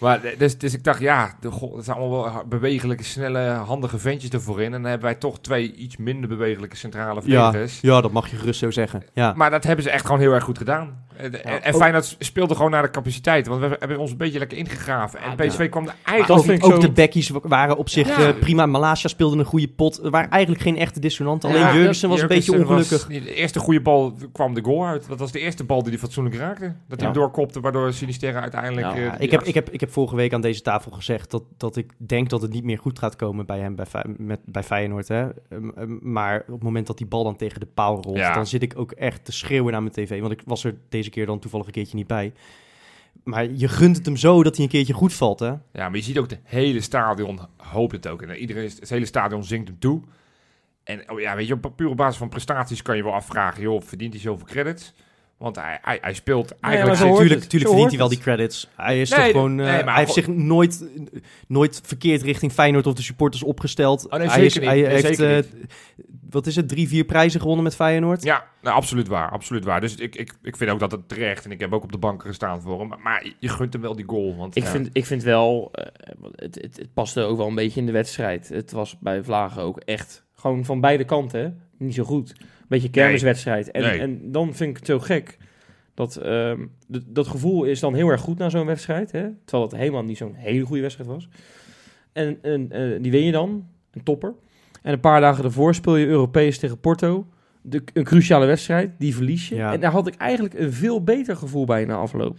[0.00, 4.30] maar, dus, dus ik dacht, ja, de, dat zijn allemaal wel bewegelijke, snelle, handige ventjes
[4.30, 4.64] ervoor in.
[4.74, 7.80] En dan hebben wij toch twee iets minder bewegelijke centrale Ja, verdedigers.
[7.80, 9.02] ja, dat mag je gerust zo zeggen.
[9.14, 9.32] Ja.
[9.36, 11.08] Maar dat hebben ze echt gewoon heel erg goed gedaan.
[11.16, 13.46] En, en, en ook- Feyenoord speelde gewoon naar de capaciteit.
[13.46, 15.20] Want we hebben ons een beetje lekker ingegraven.
[15.20, 16.46] En PSV kwam er eigenlijk...
[16.46, 18.26] dat ook, ook zo- de backies wa- waren op zich Ja.
[18.28, 18.66] eh, prima.
[18.66, 20.04] Malasia speelde een goede pot.
[20.04, 21.48] Er waren eigenlijk geen echte dissonanten.
[21.48, 22.90] Alleen Ja, Jurgensen was een beetje ongelukkig.
[22.90, 25.08] was- de eerste goede bal kwam de goal uit.
[25.08, 26.64] Dat was de eerste bal die hij fatsoenlijk raakte.
[26.64, 27.04] Dat hij Ja.
[27.04, 28.86] hem doorkopte, waardoor Sinisterra uiteindelijk...
[28.86, 30.62] Ja, eh, Ja, die ik, heb, as- ik, heb, ik heb vorige week aan deze
[30.62, 33.74] tafel gezegd dat, dat ik denk dat het niet meer goed gaat komen bij hem
[33.74, 35.08] bij, met, bij Feyenoord.
[35.08, 35.28] Hè.
[35.48, 38.34] Ehm, ehm, maar op het moment dat die bal dan tegen de paal rolt, Ja.
[38.34, 40.20] dan zit ik ook echt te schreeuwen naar mijn tv.
[40.20, 42.32] Want ik was er deze keer dan toevallig een keertje niet bij.
[43.24, 45.40] Maar je gunt het hem zo dat hij een keertje goed valt.
[45.40, 45.46] Hè?
[45.48, 48.22] Ja, maar je ziet ook, de hele stadion hoopt het ook.
[48.22, 50.02] En iedereen, is- het hele stadion zingt hem toe.
[50.84, 53.62] En oh ja, weet je, op puur op basis van prestaties kan je wel afvragen,
[53.62, 54.94] joh, verdient hij zoveel credits?
[55.40, 56.96] Want hij, hij, hij speelt eigenlijk...
[56.96, 57.50] zo hoort Tuurlijk, het.
[57.50, 58.68] tuurlijk Zo verdient hij wel die credits.
[58.76, 59.60] Hij is Nee, toch gewoon.
[59.60, 60.88] eh, nee, maar hij heeft zich nooit,
[61.48, 64.04] nooit verkeerd richting Feyenoord of de supporters opgesteld.
[64.06, 64.64] Oh, nee, hij zeker is, niet.
[64.64, 65.44] hij Nee, heeft, zeker eh,
[66.30, 68.22] wat is het, drie, vier prijzen gewonnen met Feyenoord.
[68.22, 69.80] Ja, nou, absoluut waar, absoluut waar.
[69.80, 71.98] Dus ik, ik, ik vind ook dat het terecht, en ik heb ook op de
[71.98, 74.36] banken gestaan voor hem, maar, maar je gunt hem wel die goal.
[74.36, 77.46] Want, Ik, ja, vind, ik vind wel, eh, eh, het, het, het paste ook wel
[77.46, 78.48] een beetje in de wedstrijd.
[78.48, 82.30] Het was bij Vlagen ook echt gewoon van beide kanten niet zo goed.
[82.38, 83.70] Een beetje kermiswedstrijd.
[83.70, 83.98] En, Nee.
[84.00, 85.38] en dan vind ik het zo gek
[85.94, 86.60] dat ehm,
[86.92, 89.12] d- dat gevoel is dan heel erg goed na zo'n wedstrijd.
[89.12, 89.28] Hè?
[89.44, 91.28] Terwijl het helemaal niet zo'n hele goede wedstrijd was.
[92.12, 94.34] En, en eh, die win je dan, een topper.
[94.82, 97.26] En een paar dagen ervoor speel je Europees tegen Porto.
[97.62, 99.54] De, een cruciale wedstrijd, die verlies je.
[99.54, 99.72] Ja.
[99.72, 102.36] En daar had ik eigenlijk een veel beter gevoel bij na afloop.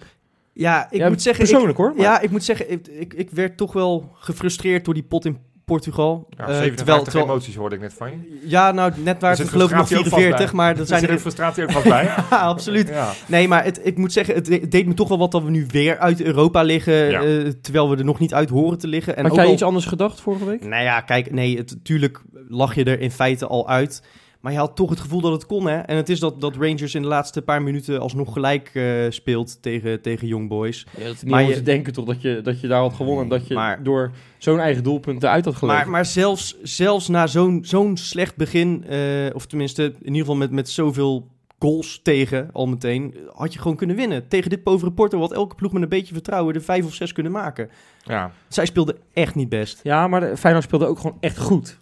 [0.53, 1.43] Ja, ik Ja, moet zeggen...
[1.43, 1.89] ik- Persoonlijk hoor.
[1.95, 5.25] maar- Ja, ik moet zeggen, ik, ik, ik werd toch wel gefrustreerd door die pot
[5.25, 6.27] in Portugal.
[6.37, 8.39] Ja, Eh, 57 terwijl- emoties hoorde ik net van je.
[8.45, 10.87] Ja, nou, net waar het geloof ik nog frustratie ook vast 44, maar dat Er
[10.87, 11.09] zijn er...
[11.09, 12.03] een frustratie ook vast bij.
[12.29, 12.87] Ja, absoluut.
[12.87, 13.11] Ja.
[13.27, 15.43] Nee, maar het, ik moet zeggen, het, de- het deed me toch wel wat dat
[15.43, 17.21] we nu weer uit Europa liggen, Ja.
[17.21, 19.15] eh, terwijl we er nog niet uit horen te liggen.
[19.15, 20.65] En Had ook jij al- iets anders gedacht vorige week?
[20.65, 24.03] Nou ja, kijk, nee, het, tuurlijk lag je er in feite al uit.
[24.41, 25.77] Maar je had toch het gevoel dat het kon, hè?
[25.77, 29.61] En het is dat, dat Rangers in de laatste paar minuten alsnog gelijk eh, speelt
[29.61, 30.85] tegen, tegen Young Boys.
[30.97, 33.23] Je had niet Maar je- denken toch dat je, dat je daar had gewonnen.
[33.23, 35.81] En dat je Maar- door zo'n eigen doelpunt eruit had gelegen.
[35.81, 38.99] Maar, maar zelfs, zelfs na zo'n zo'n slecht begin, eh,
[39.33, 41.27] of tenminste in ieder geval met, met zoveel
[41.59, 44.27] goals tegen al meteen, had je gewoon kunnen winnen.
[44.27, 47.13] Tegen dit povere Porto had elke ploeg met een beetje vertrouwen er vijf of zes
[47.13, 47.69] kunnen maken.
[48.03, 48.31] Ja.
[48.47, 49.79] Zij speelden echt niet best.
[49.83, 51.79] Ja, maar de Feyenoord speelde ook gewoon echt goed.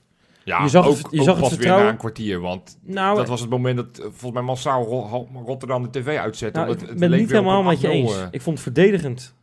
[0.49, 1.85] Ja, Je zag het- je ook zag het pas weer vertrouwen.
[1.85, 2.39] na een kwartier.
[2.39, 6.17] Want Nou, dat was het moment dat eh, volgens mij massaal Ro- Rotterdam de tv
[6.17, 6.59] uitzette.
[6.59, 8.11] nou, omdat ik het ben het niet helemaal een met je eens.
[8.13, 8.27] 8-0, eh.
[8.31, 9.37] Ik vond het verdedigend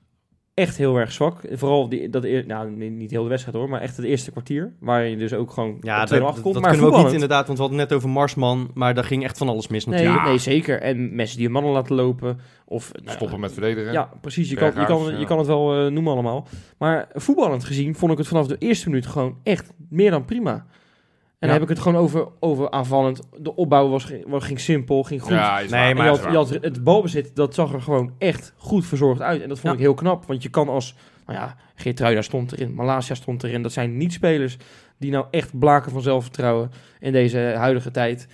[0.55, 1.41] echt heel erg zwak.
[1.53, 4.73] Vooral die, dat nou, niet heel de wedstrijd hoor, maar echt het eerste kwartier.
[4.81, 6.55] Waar je dus ook gewoon Ja, op 2-0 dat, dat, achterkomt.
[6.55, 8.95] dat maar kunnen we ook niet inderdaad, want we hadden het net over Marsman, maar
[8.95, 10.27] daar ging echt van alles mis Nee, natuurlijk.
[10.27, 10.81] nee, zeker.
[10.81, 12.41] En mensen die hun mannen laten lopen.
[12.65, 13.93] Of, nou, Stoppen met verdedigen.
[13.93, 14.51] Ja, precies.
[14.51, 15.19] Je kan, je kan, ja.
[15.19, 16.47] je kan het wel eh, noemen allemaal.
[16.79, 20.67] Maar voetballend gezien vond ik het vanaf de eerste minuut gewoon echt meer dan prima.
[21.38, 21.52] En Ja.
[21.55, 23.21] dan heb ik het gewoon over, over aanvallend.
[23.38, 25.31] De opbouw was, was, ging simpel, ging goed.
[25.31, 28.52] Ja, is Nee, maar je had, je had het balbezit, dat zag er gewoon echt
[28.57, 29.43] goed verzorgd uit.
[29.43, 29.78] En dat vond Ja.
[29.78, 30.25] ik heel knap.
[30.26, 30.95] Want je kan als,
[31.26, 33.62] nou ja, Geertruida stond erin, Malasia stond erin.
[33.62, 34.57] Dat zijn niet spelers
[34.99, 36.70] die nou echt blaken van zelfvertrouwen
[37.01, 38.29] in deze huidige tijd.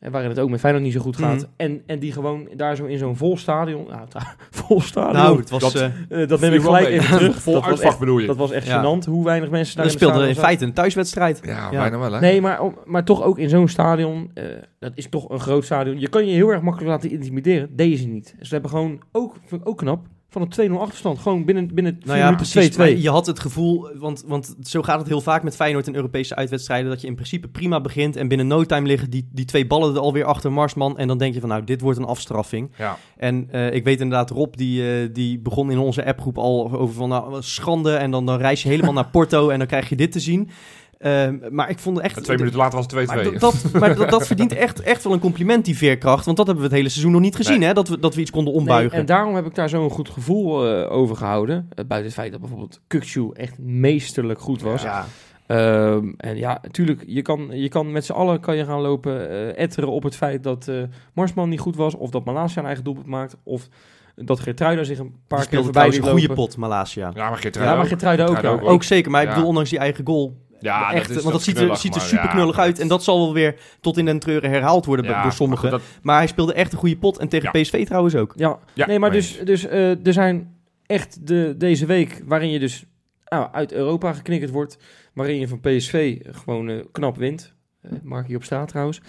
[0.00, 1.36] En waarin het ook met Feyenoord niet zo goed gaat.
[1.36, 1.44] Mhm.
[1.56, 3.86] En, en die gewoon daar zo in zo'n vol stadion...
[3.88, 4.06] Nou,
[4.50, 5.12] vol stadion.
[5.22, 5.60] Nou, het was...
[5.72, 6.98] Dat- Eh, dat neem ik gelijk mee.
[6.98, 7.42] even terug.
[7.42, 8.26] Vol dat, was echt, bedoel je?
[8.26, 8.82] dat was echt Ja.
[8.82, 11.40] gênant hoe weinig mensen daar we in het speelden in feite een thuiswedstrijd.
[11.44, 11.80] ja, Ja.
[11.80, 12.20] bijna wel hè.
[12.20, 14.30] Nee, maar, maar toch ook in zo'n stadion.
[14.34, 14.44] eh,
[14.78, 16.00] dat is toch een groot stadion.
[16.00, 17.76] Je kan je heel erg makkelijk laten intimideren.
[17.76, 18.34] Deze niet.
[18.40, 21.18] Ze hebben gewoon ook, vind ik ook knap, van een 2-0 achterstand.
[21.18, 22.74] Gewoon binnen, binnen vier Nou ja, minuten precies.
[22.74, 22.78] 2-2.
[22.78, 25.94] Maar je had het gevoel, want, want zo gaat het heel vaak met Feyenoord in
[25.94, 29.44] Europese uitwedstrijden, dat je in principe prima begint en binnen no time liggen die, die
[29.44, 32.04] twee ballen er alweer achter Marsman en dan denk je van nou, dit wordt een
[32.04, 32.70] afstraffing.
[32.76, 32.98] Ja.
[33.16, 36.94] En eh, ik weet inderdaad, Rob die, eh, die begon in onze appgroep al over
[36.94, 39.88] van nou, wat schande en dan, dan reis je helemaal naar Porto en dan krijg
[39.88, 40.50] je dit te zien.
[40.98, 42.24] Ehm, maar ik vond het echt...
[42.24, 43.14] Twee minuten later was het 2-2.
[43.14, 46.24] Maar, dat- dat, maar dat, dat verdient echt, echt wel een compliment, die veerkracht.
[46.24, 47.68] Want dat hebben we het hele seizoen nog niet gezien, Nee.
[47.68, 47.74] hè?
[47.74, 48.98] Dat we, dat we iets konden Nee, ombuigen.
[48.98, 51.56] en daarom heb ik daar zo'n goed gevoel eh, over gehouden.
[51.56, 54.82] Eh, buiten het feit dat bijvoorbeeld Kukçu echt meesterlijk goed was.
[54.82, 55.06] ja.
[55.46, 59.30] Ehm, en ja, natuurlijk, je kan, je kan met z'n allen kan je gaan lopen
[59.30, 60.82] eh, etteren op het feit dat eh,
[61.12, 61.94] Marsman niet goed was.
[61.94, 63.36] Of dat Malasia een eigen doelpunt maakt.
[63.42, 63.68] Of
[64.14, 67.10] dat Geertruida zich een Die paar keer speelde voorbij een goede pot, Malasia.
[67.14, 67.88] Ja, maar Geertruida Ja, maar ook.
[68.00, 68.68] Geertruida ook.
[68.70, 70.36] Ook zeker, maar ik bedoel, ondanks die eigen goal.
[70.60, 72.70] Ja, echt, dat is want dat ziet er, ziet er maar super ja, knullig uit.
[72.72, 75.70] dat- En dat zal wel weer tot in den treuren herhaald worden ja, door sommigen.
[75.70, 77.18] maar Maar, goed, hij speelde echt een goede pot.
[77.18, 77.60] En tegen Ja.
[77.60, 78.32] PSV trouwens ook.
[78.36, 80.54] Ja, Ja, nee, maar dus, dus eh, er zijn
[80.86, 82.84] echt de, deze week waarin je dus
[83.28, 84.78] nou, uit Europa geknikkerd wordt.
[85.14, 87.54] Waarin je van PSV gewoon eh, knap wint.
[87.82, 89.00] Eh Mark hier op straat trouwens.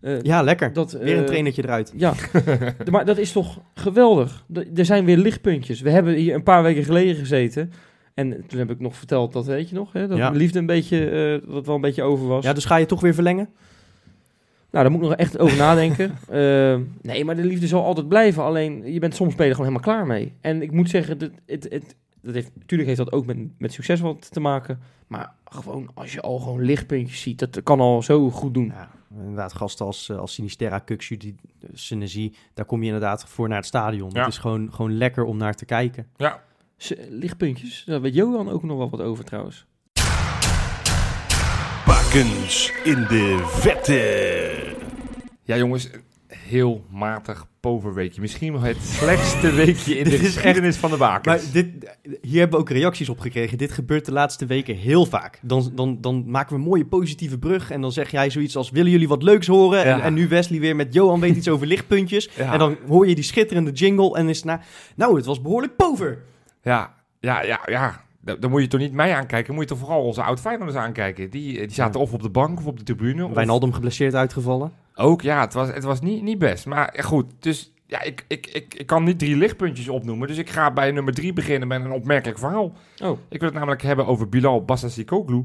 [0.00, 0.72] Eh, Ja, lekker.
[0.72, 1.92] dat, Weer een trainertje eruit.
[1.96, 2.14] Ja,
[2.90, 4.44] maar dat is toch geweldig.
[4.52, 5.80] D- er zijn weer lichtpuntjes.
[5.80, 7.72] We hebben hier een paar weken geleden gezeten.
[8.18, 10.30] En toen heb ik nog verteld, dat weet je nog, hè, dat Ja.
[10.30, 11.10] liefde een beetje,
[11.42, 12.44] eh, dat wel een beetje over was.
[12.44, 13.48] Ja, dus ga je toch weer verlengen?
[14.70, 16.10] Nou, daar moet ik nog echt over nadenken.
[16.28, 18.42] Eh, nee, maar de liefde zal altijd blijven.
[18.42, 20.32] Alleen, je bent soms ben je er gewoon helemaal klaar mee.
[20.40, 23.72] En ik moet zeggen, dat, het, het, dat heeft, natuurlijk heeft dat ook met, met
[23.72, 24.78] succes wat te maken.
[25.06, 28.66] Maar gewoon, als je al gewoon lichtpuntjes ziet, dat kan al zo goed doen.
[28.76, 28.88] Ja,
[29.20, 31.34] inderdaad, gasten als, eh, als Sinisterra, Kuxu, die
[31.72, 34.10] Senesi, daar kom je inderdaad voor naar het stadion.
[34.12, 34.18] Ja.
[34.24, 36.06] Het is gewoon, gewoon lekker om naar te kijken.
[36.16, 36.42] Ja,
[37.08, 39.66] Lichtpuntjes, daar weet Johan ook nog wel wat over trouwens.
[41.86, 44.74] Bakens in de vette.
[45.42, 45.90] ja, jongens,
[46.28, 48.20] heel matig poverweekje.
[48.20, 51.26] Misschien wel het slechtste weekje in de Dit is echt- geschiedenis van de bakens.
[51.26, 51.66] Maar dit,
[52.22, 53.58] hier hebben we ook reacties op gekregen.
[53.58, 55.38] Dit gebeurt de laatste weken heel vaak.
[55.42, 57.70] Dan, dan, dan maken we een mooie positieve brug.
[57.70, 59.84] En dan zeg jij zoiets als: Willen jullie wat leuks horen?
[59.84, 60.00] En, Ja.
[60.02, 62.28] en nu Wesley weer met Johan weet iets over lichtpuntjes.
[62.36, 62.52] Ja.
[62.52, 64.16] En dan hoor je die schitterende jingle.
[64.16, 64.60] En is het na,
[64.96, 66.22] nou, het was behoorlijk pover.
[66.68, 68.00] Ja, ja, ja, ja.
[68.38, 71.30] Dan moet je toch niet mij aankijken, moet je toch vooral onze oud-Feyenoorders aankijken.
[71.30, 72.06] Die, eh, die zaten Ja.
[72.06, 73.24] of op de bank of op de tribune.
[73.26, 74.72] of- Wijnaldum geblesseerd uitgevallen.
[74.94, 76.66] Ook, ja, het was, het was niet, niet best.
[76.66, 80.28] Maar goed, dus ja, ik, ik, ik, ik kan niet drie lichtpuntjes opnoemen.
[80.28, 82.72] Dus ik ga bij nummer drie beginnen met een opmerkelijk verhaal.
[83.02, 85.44] Oh, Ik wil het namelijk hebben over Bilal Bassassikoglu.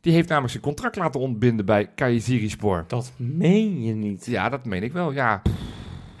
[0.00, 2.84] Die heeft namelijk zijn contract laten ontbinden bij Kayserispor.
[2.86, 4.26] dat meen je niet.
[4.26, 5.42] Ja, dat meen ik wel, ja.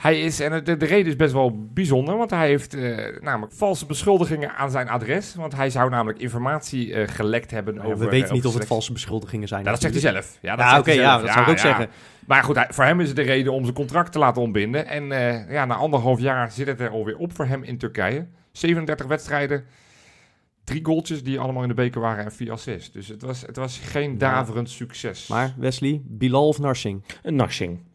[0.00, 3.52] Hij is, en de, de reden is best wel bijzonder, want hij heeft eh, namelijk
[3.52, 5.34] valse beschuldigingen aan zijn adres.
[5.34, 7.98] Want hij zou namelijk informatie eh, gelekt hebben Ja, over...
[7.98, 9.64] we eh, weten over niet of het valse beschuldigingen zijn.
[9.64, 10.38] Ja, dat zegt hij zelf.
[10.42, 11.88] Ja, dat Ja, oké, ja, dat zou ik ook zeggen.
[12.26, 14.86] Maar goed, hij- voor hem is het de reden om zijn contract te laten ontbinden.
[14.86, 18.26] En eh, ja, na anderhalf jaar zit het er alweer op voor hem in Turkije.
[18.52, 19.64] 37 wedstrijden,
[20.64, 22.92] drie goaltjes die allemaal in de beker waren en vier assists.
[22.92, 24.16] Dus het was, het was geen Ja.
[24.18, 25.26] daverend succes.
[25.26, 27.02] Maar Wesley, Bilal of Narsing?
[27.22, 27.88] Een narsing.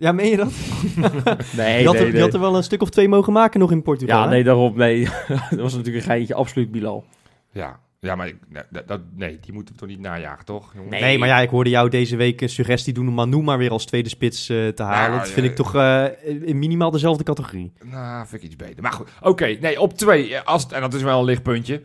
[0.00, 0.52] Ja, meen je dat?
[1.56, 2.20] Nee, je, had nee, er, je nee.
[2.22, 4.18] had er wel een stuk of twee mogen maken nog in Portugal.
[4.18, 4.30] Ja, hè?
[4.30, 5.08] nee, daarop, nee.
[5.50, 7.04] dat was natuurlijk een geintje, absoluut Bilal.
[7.52, 8.36] Ja, ja maar ik-
[8.70, 10.72] dat, dat- nee, die moeten we toch niet najagen, toch?
[10.74, 10.90] jongen?
[10.90, 11.00] Nee.
[11.00, 13.70] Nee, maar ja, ik hoorde jou deze week een suggestie doen om Manu maar weer
[13.70, 15.08] als tweede spits eh, te halen.
[15.10, 16.04] Nou, dat vind ik toch eh,
[16.44, 17.72] in minimaal dezelfde categorie.
[17.84, 18.82] Nou, vind ik iets beter.
[18.82, 19.56] Maar goed, oké.
[19.60, 20.34] nee, op twee.
[20.34, 21.82] eh, Als, en dat is wel een lichtpuntje.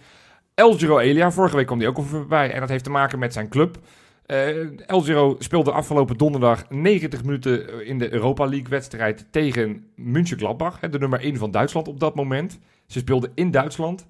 [0.56, 2.52] El Giro Elia, vorige week kwam die ook al voorbij.
[2.52, 3.78] En dat heeft te maken met zijn club.
[4.33, 10.77] Eh El Giro speelde afgelopen donderdag 90 minuten in de Europa League wedstrijd tegen München-Gladbach.
[10.81, 12.59] hè, De nummer 1 van Duitsland op dat moment.
[12.87, 14.07] Ze speelden in Duitsland.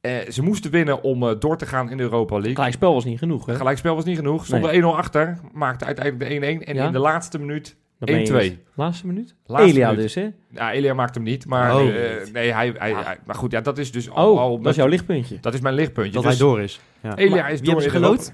[0.00, 2.54] Eh, ze moesten winnen om eh, door te gaan in de Europa League.
[2.54, 3.54] Gelijkspel was niet genoeg, hè?
[3.54, 4.44] Gelijkspel was niet genoeg.
[4.46, 5.38] Stonden 1-0 achter.
[5.52, 6.64] Maakte uiteindelijk de 1-1.
[6.68, 6.86] En Ja?
[6.86, 7.76] in de laatste minuut 1-2.
[7.98, 8.58] Dat meen je niet.
[8.74, 9.34] Laatste minuut?
[9.46, 10.02] Laatste Elia minuut.
[10.02, 10.28] dus, hè?
[10.50, 11.46] Ja, Elia maakte hem niet.
[11.46, 11.80] Maar Oh.
[11.88, 13.02] eh, nee, hij, hij, Ja.
[13.02, 14.32] hij- Maar goed, ja, dat is dus al...
[14.32, 15.38] Oh, al dat is jouw lichtpuntje.
[15.40, 16.12] dat is mijn lichtpuntje.
[16.12, 16.80] Dat Dus hij door is.
[17.02, 17.16] Ja.
[17.16, 18.32] Elia Maar is wie door hebben ze in geloot?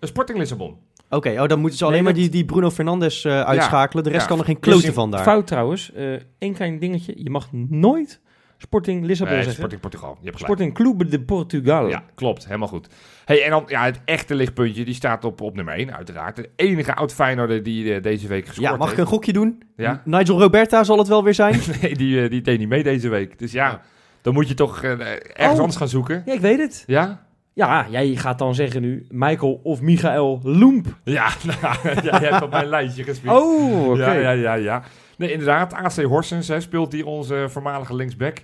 [0.00, 0.76] Sporting Lissabon.
[1.10, 4.04] Oké, oh, dan moeten ze alleen Nee, maar die, die Bruno Fernandes eh, uitschakelen.
[4.04, 4.28] De rest Ja.
[4.28, 5.22] kan er geen Dus kloten van daar.
[5.22, 5.92] Fout trouwens.
[6.38, 7.12] Eén klein dingetje.
[7.16, 8.20] Je mag nooit
[8.60, 9.54] Sporting Lissabon Nee, zeggen.
[9.54, 10.08] Sporting Portugal.
[10.20, 10.44] Je hebt gelijk.
[10.60, 11.88] Sporting Clube de Portugal.
[11.88, 12.46] Ja, klopt.
[12.46, 12.88] Helemaal goed.
[13.24, 16.36] Hey, en dan ja, het echte lichtpuntje, die staat op, op nummer 1 uiteraard.
[16.36, 19.08] De enige oud Feyenoorder die eh, deze week gescoord Ja, mag ik heeft.
[19.08, 19.62] een gokje doen?
[19.76, 20.02] Ja?
[20.04, 21.60] Nigel Roberta zal het wel weer zijn.
[21.82, 23.38] Nee, die, eh, die deed niet mee deze week.
[23.38, 23.80] Dus ja, Ja.
[24.22, 25.58] dan moet je toch eh, ergens Oh.
[25.58, 26.22] anders gaan zoeken.
[26.26, 26.84] Ja, ik weet het.
[26.86, 27.26] Ja?
[27.58, 30.86] Ja, jij gaat dan zeggen nu Michael of Michael Loemp.
[31.04, 31.28] Ja,
[31.62, 33.42] nou, jij hebt op mijn lijstje gespeeld.
[33.42, 33.98] Oh, oké.
[33.98, 34.82] Ja, ja, ja, ja.
[35.16, 35.72] Nee, inderdaad.
[35.72, 38.42] AC Horsens hè, speelt hier onze voormalige linksback.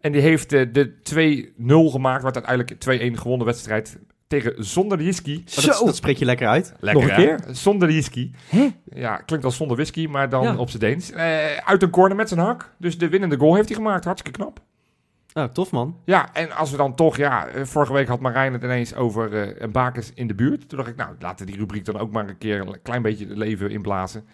[0.00, 0.92] En die heeft eh, de
[1.56, 5.44] 2-0 gemaakt, wat uiteindelijk 2-1 gewonnen wedstrijd tegen Zonder Whisky.
[5.58, 6.74] Oh, dat, dat spreek je lekker uit.
[6.80, 7.54] Lekker, Nog een hè?
[7.54, 8.30] Zonder whisky.
[8.48, 8.68] Hè?
[8.94, 10.56] Ja, klinkt als zonder whisky, maar dan Ja.
[10.56, 11.10] op zijn Deens.
[11.12, 12.74] Eh, uit een corner met zijn hak.
[12.78, 14.04] Dus de winnende goal heeft hij gemaakt.
[14.04, 14.60] Hartstikke knap.
[15.36, 15.96] Nou, tof man.
[16.04, 19.42] Ja, en als we dan toch, ja, eh, vorige week had Marijn het ineens over
[19.42, 20.68] eh, een bakens in de buurt.
[20.68, 23.02] Toen dacht ik, nou, laten we die rubriek dan ook maar een keer een klein
[23.02, 24.24] beetje het leven inblazen.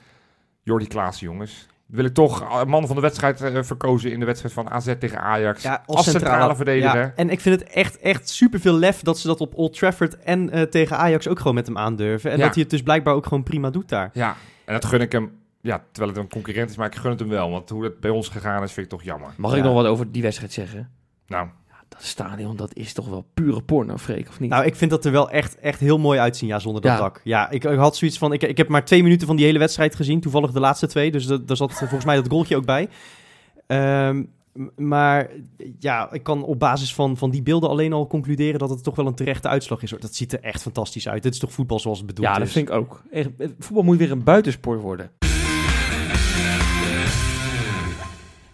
[0.62, 1.66] Jordi Klaassen, jongens.
[1.86, 4.94] Wil ik toch eh, man van de wedstrijd eh, verkozen in de wedstrijd van AZ
[4.98, 5.62] tegen Ajax.
[5.62, 7.00] Ja, als centrale, verdediger.
[7.00, 10.18] Ja, en ik vind het echt, echt superveel lef dat ze dat op Old Trafford
[10.18, 12.30] en eh, tegen Ajax ook gewoon met hem aandurven.
[12.30, 12.44] En Ja.
[12.44, 14.10] dat hij het dus blijkbaar ook gewoon prima doet daar.
[14.12, 15.40] Ja, en dat gun ik hem.
[15.62, 17.50] Ja, terwijl het een concurrent is, maar ik gun het hem wel.
[17.50, 19.30] Want hoe het bij ons gegaan is, vind ik toch jammer.
[19.36, 19.56] Mag Ja.
[19.56, 20.90] ik nog wat over die wedstrijd zeggen?
[21.26, 21.48] Nou,
[21.88, 24.50] Dat stadion, dat is toch wel pure porno, Freek, of niet?
[24.50, 26.98] Nou, ik vind dat er wel echt, echt heel mooi uitzien, ja, zonder dat Ja.
[26.98, 27.20] dak.
[27.24, 29.58] Ja, ik, ik had zoiets van, ik, ik heb maar twee minuten van die hele
[29.58, 30.20] wedstrijd gezien.
[30.20, 32.88] Toevallig de laatste twee, dus dat- daar zat volgens mij dat goaltje ook bij.
[33.66, 34.22] Ehm,
[34.76, 35.30] maar
[35.78, 38.96] ja, ik kan op basis van, van die beelden alleen al concluderen dat het toch
[38.96, 39.90] wel een terechte uitslag is.
[39.98, 41.22] Dat ziet er echt fantastisch uit.
[41.22, 42.38] Dit is toch voetbal zoals het bedoeld ja, is?
[42.38, 43.02] dat vind ik ook.
[43.10, 45.10] Echt, voetbal moet weer een buitensport worden.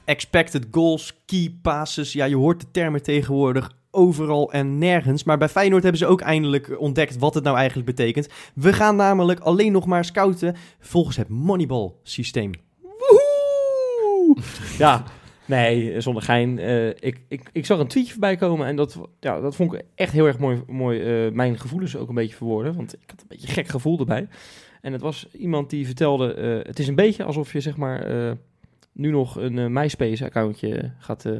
[0.08, 2.12] Expected goals, key passes.
[2.12, 5.24] Ja, je hoort de termen tegenwoordig overal en nergens.
[5.24, 8.28] Maar bij Feyenoord hebben ze ook eindelijk ontdekt wat het nou eigenlijk betekent.
[8.54, 12.50] We gaan namelijk alleen nog maar scouten volgens het Moneyball-systeem.
[14.78, 15.04] Ja,
[15.44, 16.58] nee, zonder gein.
[16.58, 19.82] eh, ik, ik, ik zag een tweetje voorbij komen en dat, ja, dat vond ik
[19.94, 22.76] echt heel erg mooi, mooi eh, mijn gevoelens ook een beetje verwoorden.
[22.76, 24.28] Want ik had een beetje een gek gevoel erbij.
[24.80, 28.36] En het was iemand die vertelde, eh, het is een beetje alsof je zeg maar
[28.98, 31.32] nu nog een eh, MySpace-accountje gaat, eh,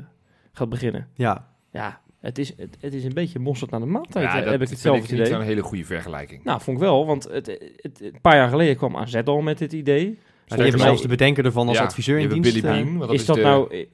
[0.52, 1.08] gaat beginnen.
[1.14, 4.42] Ja, Ja, het is, het, het is een beetje mosterd naar de maaltijd, ja, eh,
[4.42, 5.32] dat heb ik hetzelfde ik niet idee.
[5.32, 6.44] zo'n hele goede vergelijking.
[6.44, 9.40] Nou, vond ik wel, want het, het, het- een paar jaar geleden kwam AZ al
[9.40, 10.18] met dit idee.
[10.48, 12.52] maar nog, zelfs de bedenker ervan als ja, adviseur in je dienst.
[12.62, 12.82] Billy.
[12.84, 13.86] Bean, dat is, dat de- nou...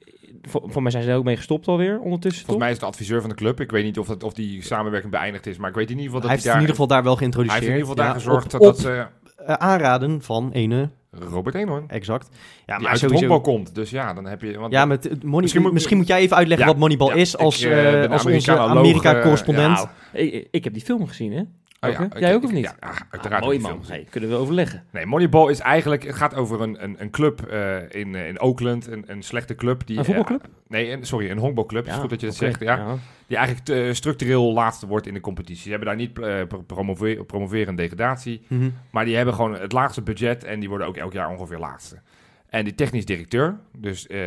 [0.47, 2.57] Voor, voor mij zijn ze er ook mee gestopt alweer ondertussen, Volgens toch?
[2.57, 3.59] mij is het adviseur van de club.
[3.59, 6.05] Ik weet niet of, dat, of die samenwerking beëindigd is, maar ik weet in ieder
[6.05, 6.69] geval dat hij heeft hij in daar...
[6.69, 7.63] ieder geval daar wel hij geïntroduceerd.
[7.63, 9.05] heeft in ieder geval daar Ja, gezorgd op- dat, op, dat ze eh,
[9.45, 12.29] aanraden van ene, Robert Eenhoorn, exact.
[12.65, 13.75] Ja, die uit het honkbal komt.
[13.75, 14.59] Dus ja, dan heb je...
[14.59, 17.13] Want Ja, met het Money, misschien, Misschien moet, jij even uitleggen Ja, wat Moneyball ja,
[17.15, 19.87] is als, ik, eh, eh, als onze Amerika-correspondent.
[20.13, 21.41] eh, Ik, ik- ik heb die film gezien, hè?
[21.87, 22.19] Oh ja?
[22.19, 22.63] Jij ik- ook of ik- niet?
[22.65, 23.43] Ja, ah, Ah, uiteraard.
[23.43, 23.83] mooi heb ik man.
[23.87, 24.83] Hey, kunnen we overleggen.
[24.91, 26.03] Nee, Moneyball is eigenlijk...
[26.03, 28.87] Het gaat over een, een, een club eh, in, eh, in Oakland.
[28.87, 29.87] Een, een slechte club.
[29.87, 30.41] Die, Een voetbalclub?
[30.43, 31.87] eh, nee, een, sorry, een honkbalclub.
[31.87, 32.59] is goed dat je dat zegt.
[32.59, 32.95] Ja.
[33.27, 35.63] Die eigenlijk structureel laatste wordt in de competitie.
[35.63, 36.13] Ze hebben daar niet
[37.27, 38.41] promoveren en degradatie.
[38.47, 38.69] Mhm.
[38.91, 40.43] Maar die hebben gewoon het laagste budget.
[40.43, 41.99] En die worden ook elk jaar ongeveer laatste.
[42.49, 44.19] En die technisch directeur, dus eh,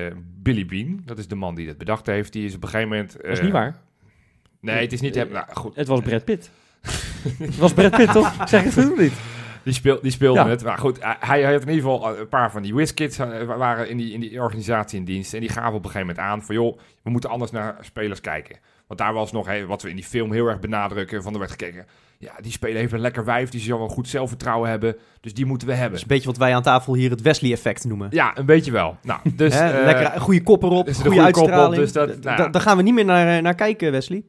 [0.43, 2.91] Billy Bean, dat is de man die dat bedacht heeft, die is op een gegeven
[2.91, 3.13] moment...
[3.13, 3.77] Dat is niet waar.
[4.61, 5.29] Nee, het is niet hem.
[5.33, 5.77] Nou, goed.
[5.77, 6.51] Het was Brad Pitt.
[7.39, 8.33] Het was Brad Pitt, toch?
[8.49, 9.13] Zeg ik het goed of niet?
[9.63, 10.49] Die, speel, die speelde Ja.
[10.49, 10.65] het.
[10.65, 13.89] Maar goed, hij, hij had in ieder geval een paar van die WizKids eh, waren
[13.89, 15.35] in die, in die organisatie in dienst.
[15.35, 18.21] En die gaven op een gegeven moment aan van, joh, we moeten anders naar spelers
[18.21, 18.57] kijken.
[18.87, 21.51] Want daar was nog, wat we in die film heel erg benadrukken, van er werd
[21.51, 21.87] gekeken.
[22.19, 24.97] Ja, die speler heeft een lekker wijf, die zal wel goed zelfvertrouwen hebben.
[25.21, 25.99] Dus die moeten we Dat hebben.
[25.99, 28.09] is een beetje wat wij aan tafel hier het Wesley-effect noemen.
[28.11, 28.97] Ja, een beetje wel.
[29.03, 29.55] Nou, dus...
[29.55, 32.49] Hè, eh, lekker een goede kop erop, er goede goede op, dus dat- nou ja.
[32.49, 34.23] Daar gaan we niet meer naar, naar kijken, Wesley.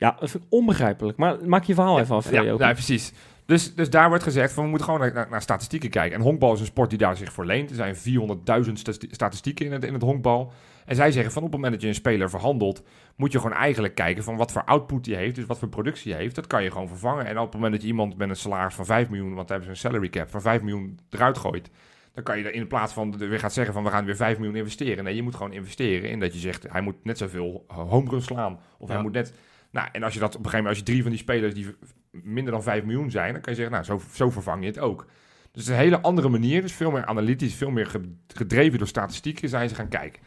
[0.00, 1.18] Ja, dat vind ik onbegrijpelijk.
[1.18, 2.58] Maar maak je verhaal even af, Ja, eh, Joop.
[2.60, 3.12] nee, precies.
[3.46, 6.16] Dus, dus daar wordt gezegd van we moeten gewoon naar, naar, statistieken kijken.
[6.18, 7.70] En honkbal is een sport die daar zich voor leent.
[7.70, 10.52] Er zijn 400.000 stati- statistieken in het, in het honkbal.
[10.86, 12.82] En zij zeggen van op het moment dat je een speler verhandelt,
[13.16, 16.12] moet je gewoon eigenlijk kijken van wat voor output hij heeft, dus wat voor productie
[16.12, 16.34] hij heeft.
[16.34, 17.26] Dat kan je gewoon vervangen.
[17.26, 19.58] En op het moment dat je iemand met een salaris van 5 miljoen, want daar
[19.58, 21.70] hebben ze een salary cap van 5 miljoen eruit gooit,
[22.14, 24.36] dan kan je er in plaats van weer gaat zeggen van we gaan weer 5
[24.38, 25.04] miljoen investeren.
[25.04, 28.24] Nee, je moet gewoon investeren in dat je zegt hij moet net zoveel home runs
[28.24, 28.58] slaan.
[28.78, 29.02] Of hij Ja.
[29.02, 29.34] moet net.
[29.70, 31.54] Nou, en als je dat op een gegeven moment, als je drie van die spelers
[31.54, 31.76] die
[32.10, 34.78] minder dan 5 miljoen zijn, dan kan je zeggen, nou, zo, zo vervang je het
[34.78, 35.06] ook.
[35.52, 38.78] Dus het is een hele andere manier, dus veel meer analytisch, veel meer ge- gedreven
[38.78, 40.22] door statistieken, zijn ze gaan kijken.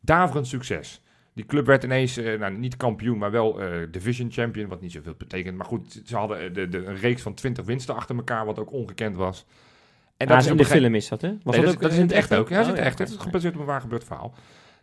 [0.00, 1.02] Daverend succes.
[1.34, 4.92] Die club werd ineens, eh, nou, niet kampioen, maar wel eh, division champion, wat niet
[4.92, 5.56] zoveel betekent.
[5.56, 8.58] Maar goed, ze hadden eh, de, de, een reeks van 20 winsten achter elkaar, wat
[8.58, 9.46] ook ongekend was.
[10.16, 11.28] En Ja, is in de film is dat, hè?
[11.28, 12.48] Nee, dat, dat is in het echt ook.
[12.48, 12.98] Ja, dat is Oh, in het echt.
[12.98, 14.34] Het is gebaseerd op een waar gebeurd verhaal.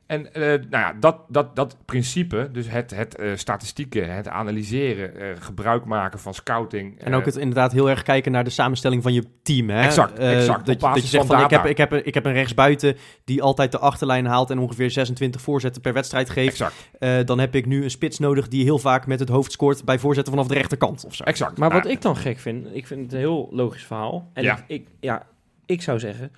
[0.09, 5.15] En eh, nou ja, dat, dat, dat principe, dus het, het eh, statistieken, het analyseren,
[5.19, 6.99] eh, gebruik maken van scouting.
[7.01, 9.69] En ook het inderdaad heel erg kijken naar de samenstelling van je team.
[9.69, 9.81] Hè?
[9.83, 10.59] Exact, exact.
[10.59, 12.13] Op Dat, je- dat basis je zegt van van, ik heb, ik, heb, een- ik
[12.13, 16.49] heb een rechtsbuiten die altijd de achterlijn haalt en ongeveer 26 voorzetten per wedstrijd geeft.
[16.49, 19.51] Exact, Eh, dan heb ik nu een spits nodig die heel vaak met het hoofd
[19.51, 21.23] scoort bij voorzetten vanaf de rechterkant of zo.
[21.23, 21.57] exact.
[21.57, 24.29] Maar wat Nou, ik dan gek vind, ik vind het een heel logisch verhaal.
[24.33, 24.57] En Ja.
[24.57, 25.27] ik, ik, ja,
[25.65, 26.31] ik zou zeggen,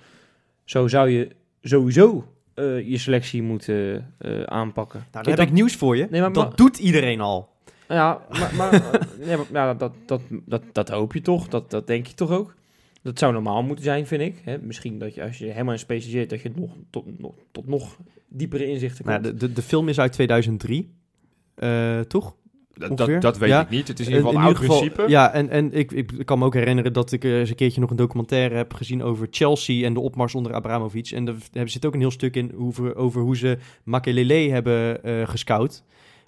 [0.64, 1.28] zo zou je
[1.62, 4.98] sowieso eh, je selectie moeten eh, aanpakken.
[4.98, 6.06] Nou, dan Kijk, heb ik nieuws voor je.
[6.10, 7.50] Nee, maar- dat maar- doet iedereen al.
[7.88, 11.86] Ja, maar, maar, eh, nee, ja, dat, dat, dat, dat hoop je toch, dat, dat
[11.86, 12.54] denk je toch ook.
[13.02, 14.40] Dat zou normaal moeten zijn, vind ik.
[14.44, 14.58] Hè?
[14.58, 17.96] Misschien dat je als je helemaal in specialiseert, dat je nog, tot, nog, tot nog
[18.28, 19.20] diepere inzichten komt.
[19.22, 20.94] Nou, de, de, de film is uit 2003,
[21.54, 22.34] eh, toch?
[22.74, 23.60] Dat, dat, weet Ja.
[23.60, 23.88] ik niet.
[23.88, 25.04] Het is in ieder geval een oud principe.
[25.08, 27.80] Ja, en, en ik, ik kan me ook herinneren dat ik eh, eens een keertje
[27.80, 31.10] nog een documentaire heb gezien over Chelsea en de opmars onder Abramovic.
[31.10, 35.28] En daar zit ook een heel stuk in over, over hoe ze Makelele hebben eh
[35.28, 35.82] gescout.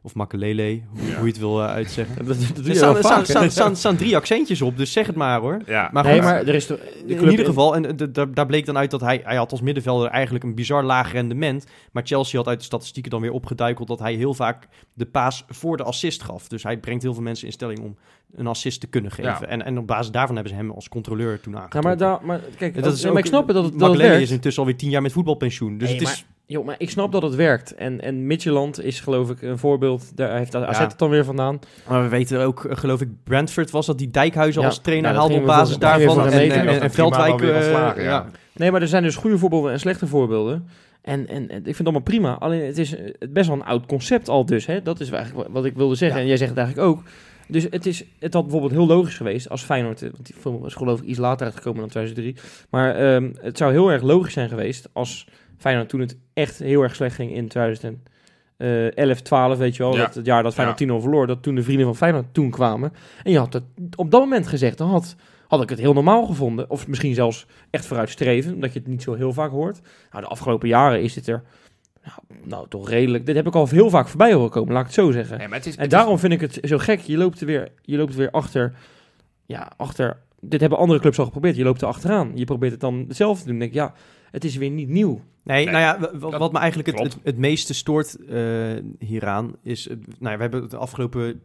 [0.06, 1.14] Of Makelele, hoe, Ja.
[1.14, 2.16] hoe je het wil eh, uitzeggen.
[2.26, 5.60] dat, dat, Er staan, vaak, staan, staan, drie accentjes op, dus zeg het maar hoor.
[5.66, 5.88] Ja.
[5.92, 7.96] Maar nee, maar er is de in ieder geval, en
[8.32, 11.66] daar, bleek dan uit dat hij, hij had als middenvelder eigenlijk een bizar laag rendement.
[11.92, 15.44] Maar Chelsea had uit de statistieken dan weer opgeduikeld dat hij heel vaak de paas
[15.48, 16.48] voor de assist gaf.
[16.48, 17.96] Dus hij brengt heel veel mensen in stelling om
[18.34, 19.30] een assist te kunnen geven.
[19.40, 19.46] Ja.
[19.46, 21.90] En, en op basis daarvan hebben ze hem als controleur toen Ja, aangetrokken.
[21.90, 23.98] maar, daar, maar kijk, Ja, dat is, maar ook- ik snap het dat het, dat
[24.00, 25.78] het is intussen alweer tien jaar met voetbalpensioen.
[25.78, 26.26] Dus Nee, het is...
[26.46, 27.74] Joh, maar ik snap dat het werkt.
[27.74, 30.16] En, en Midtjylland is geloof ik een voorbeeld.
[30.16, 30.86] Daar heeft AZ Ja.
[30.86, 31.58] het dan weer vandaan.
[31.88, 34.66] Maar we weten ook, eh, geloof ik, Brentford was dat die Dijkhuizen Ja.
[34.68, 36.26] als trainer Nou, dat haalde op basis daarvan.
[36.30, 37.40] En, en, en, Veldwijk...
[37.40, 38.00] eh, ja.
[38.00, 38.26] ja.
[38.52, 40.68] Nee, maar er zijn dus goede voorbeelden en slechte voorbeelden.
[41.02, 42.32] En, en, en ik vind het allemaal prima.
[42.38, 44.66] Alleen het is eh, best wel een oud concept al dus.
[44.66, 44.82] Hè?
[44.82, 46.16] Dat is eigenlijk wat ik wilde zeggen.
[46.16, 46.22] Ja.
[46.22, 47.02] En jij zegt het eigenlijk ook.
[47.48, 50.02] Dus het, is, het had bijvoorbeeld heel logisch geweest als Feyenoord...
[50.02, 52.36] eh, Want die film was geloof ik iets later uitgekomen dan 2003.
[52.70, 55.26] Maar ehm, het zou heel erg logisch zijn geweest als
[55.64, 59.92] Feyenoord toen het echt heel erg slecht ging in 2011, 12, weet je wel.
[59.92, 59.98] Ja.
[60.04, 61.26] Dat, het jaar dat Feyenoord 10-0 verloor.
[61.26, 62.92] Dat toen de vrienden van Feyenoord toen kwamen.
[63.22, 63.64] En je had het
[63.96, 65.16] op dat moment gezegd, dan had,
[65.48, 66.70] had ik het heel normaal gevonden.
[66.70, 69.80] Of misschien zelfs echt vooruitstreven, omdat je het niet zo heel vaak hoort.
[70.10, 71.42] Nou, de afgelopen jaren is dit er
[72.04, 73.26] nou, nou, toch redelijk.
[73.26, 75.38] Dit heb ik al heel vaak voorbij horen komen, laat ik het zo zeggen.
[75.38, 77.00] Nee, maar het is, En het is- daarom vind ik het zo gek.
[77.00, 78.74] Je loopt er weer, je loopt er weer achter.
[79.46, 80.16] Ja, achter.
[80.40, 81.56] Dit hebben andere clubs al geprobeerd.
[81.56, 82.32] Je loopt er achteraan.
[82.34, 83.58] Je probeert het dan hetzelfde te doen.
[83.58, 83.94] Dan denk ik, ja,
[84.30, 85.20] het is weer niet nieuw.
[85.44, 88.38] Nee, Nee, nou ja, wat me eigenlijk het, het, het meeste stoort eh,
[88.98, 89.86] hieraan is...
[89.86, 91.42] nou ja, we hebben de afgelopen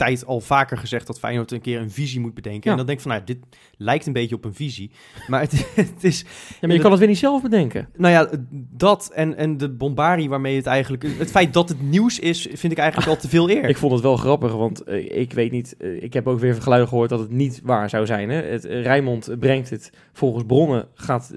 [0.00, 2.62] tijd al vaker gezegd dat Feyenoord een keer een visie moet bedenken.
[2.64, 2.70] Ja.
[2.70, 3.38] En dan denk ik van, nou, dit
[3.76, 4.90] lijkt een beetje op een visie.
[5.28, 6.20] Maar het, het is,
[6.60, 7.88] Ja, maar je kan het weer niet zelf bedenken.
[7.96, 8.30] nou ja,
[8.76, 11.02] dat en, en de bombarie waarmee het eigenlijk...
[11.18, 13.64] Het feit dat het nieuws is, vind ik eigenlijk al te veel eer.
[13.74, 15.76] Ik vond het wel grappig, want eh, ik weet niet...
[15.76, 18.30] eh, ik heb ook weer geluiden gehoord dat het niet waar zou zijn.
[18.30, 18.42] Hè?
[18.42, 19.92] Het, Rijnmond brengt het.
[20.12, 21.36] Volgens bronnen gaat eh,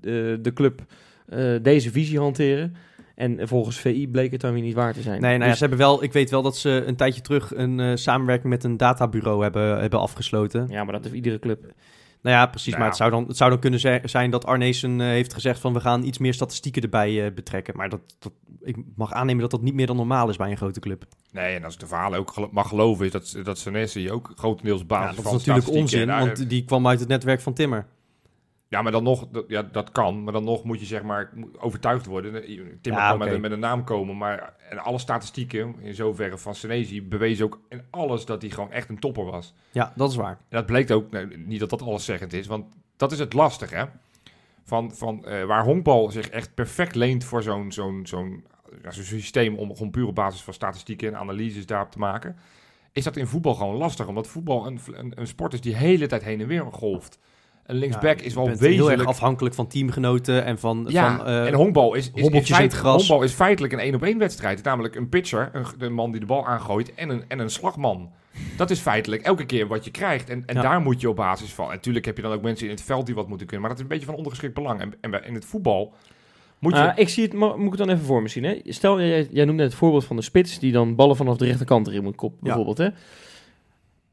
[0.00, 0.82] de club
[1.30, 2.74] eh, deze visie hanteren.
[3.14, 5.20] En volgens VI bleek het dan weer niet waar te zijn.
[5.20, 7.54] Nee, nou ja, Dus- ze hebben wel, ik weet wel dat ze een tijdje terug
[7.54, 10.66] een eh, samenwerking met een databureau hebben, hebben afgesloten.
[10.68, 11.72] ja, maar dat heeft iedere club.
[12.22, 12.72] Nou ja, precies.
[12.72, 12.78] Ja.
[12.78, 15.72] Maar het zou, dan, het zou dan kunnen zijn dat Arnezen eh, heeft gezegd van
[15.72, 17.76] we gaan iets meer statistieken erbij eh, betrekken.
[17.76, 20.56] Maar dat, dat, ik mag aannemen dat dat niet meer dan normaal is bij een
[20.56, 21.04] grote club.
[21.32, 24.80] Nee, en als ik de verhalen ook mag geloven, is dat, dat Senesi ook grotendeels
[24.80, 27.52] Ja, basis dat van is natuurlijk onzin, eh, want die kwam uit het netwerk van
[27.52, 27.86] Timmer.
[28.70, 30.24] Ja, maar dan nog, dat, ja, dat kan.
[30.24, 32.32] Maar dan nog moet je zeg maar overtuigd worden.
[32.80, 34.16] Tim Ja, kan met, een- met een naam komen.
[34.16, 38.72] Maar en alle statistieken, in zoverre van Senesi, bewezen ook in alles dat hij gewoon
[38.72, 39.54] echt een topper was.
[39.70, 40.30] Ja, dat is waar.
[40.30, 42.64] En dat bleek ook, nou, niet dat dat alleszeggend is, want
[42.96, 43.84] dat is het lastig, hè.
[44.64, 48.44] Van, van eh, waar honkbal zich echt perfect leent voor zo'n zo'n zo'n
[48.82, 52.36] ja, zo'n systeem om gewoon puur op basis van statistieken en analyses daarop te maken,
[52.92, 54.06] is dat in voetbal gewoon lastig.
[54.06, 57.18] Omdat voetbal een, een, een sport is die de hele tijd heen en weer golft.
[57.70, 58.98] Een linksback Ja, is je wel bent heel wezenlijk...
[58.98, 60.86] erg afhankelijk van teamgenoten en van...
[60.88, 62.94] Ja, van eh, en honkbal is, is, feit, gras.
[62.96, 64.62] honkbal is feitelijk een één-op-één wedstrijd.
[64.62, 68.10] Namelijk een pitcher, een, de man die de bal aangooit, en een, en een slagman.
[68.56, 70.30] Dat is feitelijk elke keer wat je krijgt.
[70.30, 70.62] En, en Ja.
[70.62, 71.64] daar moet je op basis van...
[71.68, 73.66] En natuurlijk heb je dan ook mensen in het veld die wat moeten kunnen.
[73.66, 74.80] Maar dat is een beetje van ondergeschikt belang.
[74.80, 75.94] En, en bij- in het voetbal
[76.58, 76.82] moet je...
[76.90, 78.44] Ah, ik zie het, maar moet ik het dan even voor me zien.
[78.44, 78.60] Hè?
[78.64, 81.86] Stel, jij, jij noemde het voorbeeld van de spits die dan ballen vanaf de rechterkant
[81.86, 82.78] erin moet kop, bijvoorbeeld.
[82.78, 82.88] Hè?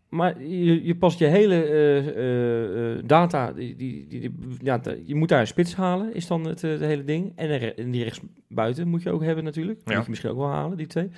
[0.10, 4.82] Maar je, je past je hele eh, eh, eh, data, die, die, die, die- ja,
[5.06, 7.32] je moet daar een spits halen, is dan het, het hele ding.
[7.36, 9.78] En, re- en die rechtsbuiten moet je ook hebben natuurlijk.
[9.80, 9.96] Die Ja.
[9.96, 11.06] moet je misschien ook wel halen, die twee.
[11.06, 11.12] Ik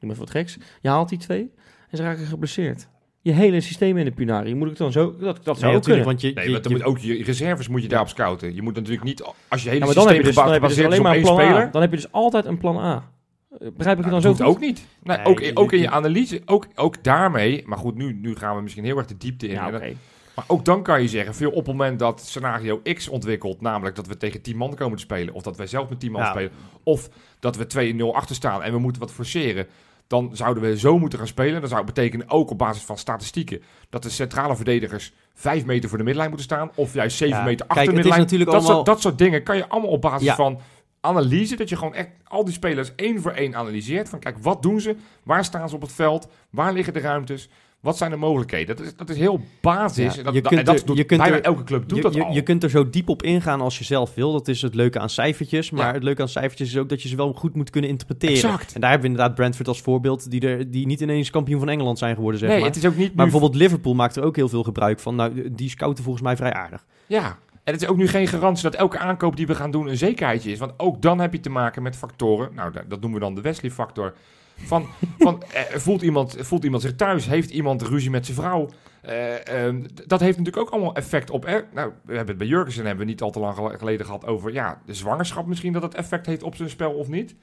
[0.00, 0.58] noem even wat geks.
[0.80, 1.50] Je haalt die twee
[1.90, 2.88] en ze raken geblesseerd.
[3.20, 5.82] Je hele systeem in de punari, moet ik dan zo, dat, dat zou nee, ook
[5.84, 6.04] kunnen.
[6.04, 8.54] want je, Nee, je- want dan je- moet ook je reserves moet je daarop scouten.
[8.54, 9.22] Je moet natuurlijk niet...
[9.48, 10.84] Als je hele Ja, maar dan heb systeem je dus, dan heb je dus is
[10.84, 11.62] alleen maar een plan speler...
[11.62, 11.70] A.
[11.70, 13.12] Dan heb je dus altijd een plan A.
[13.76, 14.54] Begrijp ik Nou, het dan dat zo goed?
[14.54, 14.86] ook niet.
[15.02, 17.62] Nee, Nee, ook, je- ook in je analyse, ook, ook daarmee...
[17.66, 19.52] Maar goed, nu, nu gaan we misschien heel erg de diepte in.
[19.54, 19.84] Ja, En oké.
[19.84, 19.96] dan-
[20.34, 23.96] Maar ook dan kan je zeggen, veel op het moment dat scenario X ontwikkelt, namelijk
[23.96, 26.20] dat we tegen 10 man komen te spelen, of dat wij zelf met 10 man
[26.22, 26.30] Ja.
[26.30, 26.50] spelen,
[26.82, 27.08] of
[27.40, 29.66] dat we 2-0 achter staan en we moeten wat forceren,
[30.06, 31.60] dan zouden we zo moeten gaan spelen.
[31.60, 35.98] Dat zou betekenen, ook op basis van statistieken, dat de centrale verdedigers 5 meter voor
[35.98, 38.20] de middenlijn moeten staan, of juist 7 Ja, meter kijk, achter de het is middenlijn.
[38.22, 40.34] natuurlijk dat, allemaal- soort, dat soort dingen kan je allemaal op basis Ja.
[40.34, 40.58] van
[41.04, 44.08] analyse, dat je gewoon echt al die spelers één voor één analyseert.
[44.08, 44.96] Van kijk, wat doen ze?
[45.22, 46.28] Waar staan ze op het veld?
[46.50, 47.48] Waar liggen de ruimtes?
[47.80, 48.76] Wat zijn de mogelijkheden?
[48.76, 50.14] Dat is, dat is heel basis.
[50.14, 51.88] Ja, en dat, je kunt en dat er- doet je kunt bijna er- elke club
[51.88, 52.32] doet je, dat je, al.
[52.34, 54.32] je kunt er zo diep op ingaan als je zelf wil.
[54.32, 55.70] Dat is het leuke aan cijfertjes.
[55.70, 55.92] Maar Ja.
[55.92, 58.34] het leuke aan cijfertjes is ook dat je ze wel goed moet kunnen interpreteren.
[58.34, 58.74] Exact.
[58.74, 60.30] En daar hebben we inderdaad Brentford als voorbeeld.
[60.30, 62.68] Die, er, die niet ineens kampioen van Engeland zijn geworden, zeg nee, maar.
[62.68, 65.14] het is ook niet Maar bijvoorbeeld Liverpool maakt er ook heel veel gebruik van.
[65.14, 66.84] Nou, die scouten volgens mij vrij aardig.
[67.06, 69.86] Ja, en het is ook nu geen garantie dat elke aankoop die we gaan doen
[69.86, 70.58] een zekerheidje is.
[70.58, 72.54] Want ook dan heb je te maken met factoren.
[72.54, 74.14] Nou, dat, noemen we dan de Wesley-factor.
[74.56, 74.86] Van,
[75.18, 77.26] van eh, voelt, iemand, voelt iemand zich thuis?
[77.26, 78.68] Heeft iemand ruzie met zijn vrouw?
[79.02, 81.44] Eh, ehm, dat heeft natuurlijk ook allemaal effect op.
[81.44, 84.06] eh, nou, we hebben het bij Jurgensen hebben we niet al te lang gel- geleden
[84.06, 87.34] gehad over ja, de zwangerschap misschien dat het effect heeft op zijn spel of niet.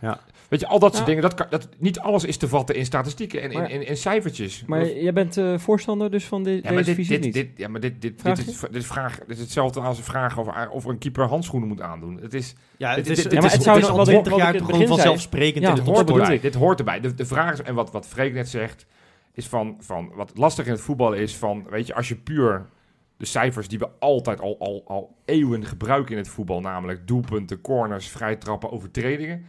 [0.00, 0.20] Ja.
[0.48, 2.84] Weet je, al dat soort dingen, dat kan, dat, niet alles is te vatten in
[2.84, 4.64] statistieken en in, Maar- in, in cijfertjes.
[4.66, 7.24] Maar Dat- jij bent eh, voorstander dus van de, ja, maar deze dit, visie dit,
[7.24, 7.34] niet?
[7.34, 10.04] dit, ja, maar dit, dit, dit, is, dit, is vraag, dit is hetzelfde als een
[10.04, 12.18] vraag over of een keeper handschoenen moet aandoen.
[12.22, 13.98] Het is, Ja, Dit- het is, dit- het ja, maar is, zou het is nog-
[13.98, 16.40] al wat ik- 20 wat ik jaar gewoon vanzelfsprekend Ja, in hoort erbij.
[16.40, 17.00] Dit hoort erbij.
[17.00, 18.86] De, de vraag is, en wat, wat Freek net zegt,
[19.32, 22.66] is van, van wat lastig in het voetbal is van, weet je, als je puur
[23.16, 27.60] de cijfers die we altijd al, al, al eeuwen gebruiken in het voetbal, namelijk doelpunten,
[27.60, 29.44] corners, vrijtrappen, overtredingen.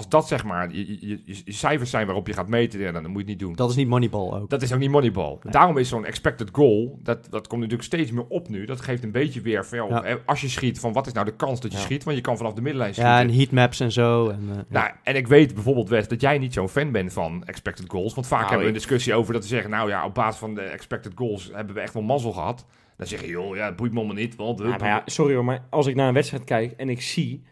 [0.00, 2.92] Als dat zeg maar je, je, je, je cijfers zijn waarop je gaat meten, ja,
[2.92, 3.54] dan moet je het niet doen.
[3.54, 4.50] Dat is niet Moneyball ook.
[4.50, 5.38] Dat is ook niet moneyball.
[5.42, 5.52] Nee.
[5.52, 8.64] Daarom is zo'n expected goal, dat, dat komt natuurlijk steeds meer op nu.
[8.64, 10.18] Dat geeft een beetje weer van, Ja.
[10.26, 11.84] als je schiet, van wat is nou de kans dat je Ja.
[11.84, 12.04] schiet?
[12.04, 13.14] Want je kan vanaf de middenlijn schieten.
[13.14, 14.28] Ja, en heatmaps en zo.
[14.28, 14.64] En, eh, ja.
[14.68, 18.14] Nou, en ik weet bijvoorbeeld, Wes, dat jij niet zo'n fan bent van expected goals.
[18.14, 19.70] Want vaak Nou, hebben we een discussie over dat we zeggen...
[19.70, 22.66] nou ja, op basis van de expected goals hebben we echt wel mazzel gehad.
[22.96, 24.36] Dan zeg je, joh, ja, het boeit me allemaal niet.
[24.36, 27.02] Want, Ja, maar ja, sorry hoor, maar als ik naar een wedstrijd kijk en ik
[27.02, 27.42] zie,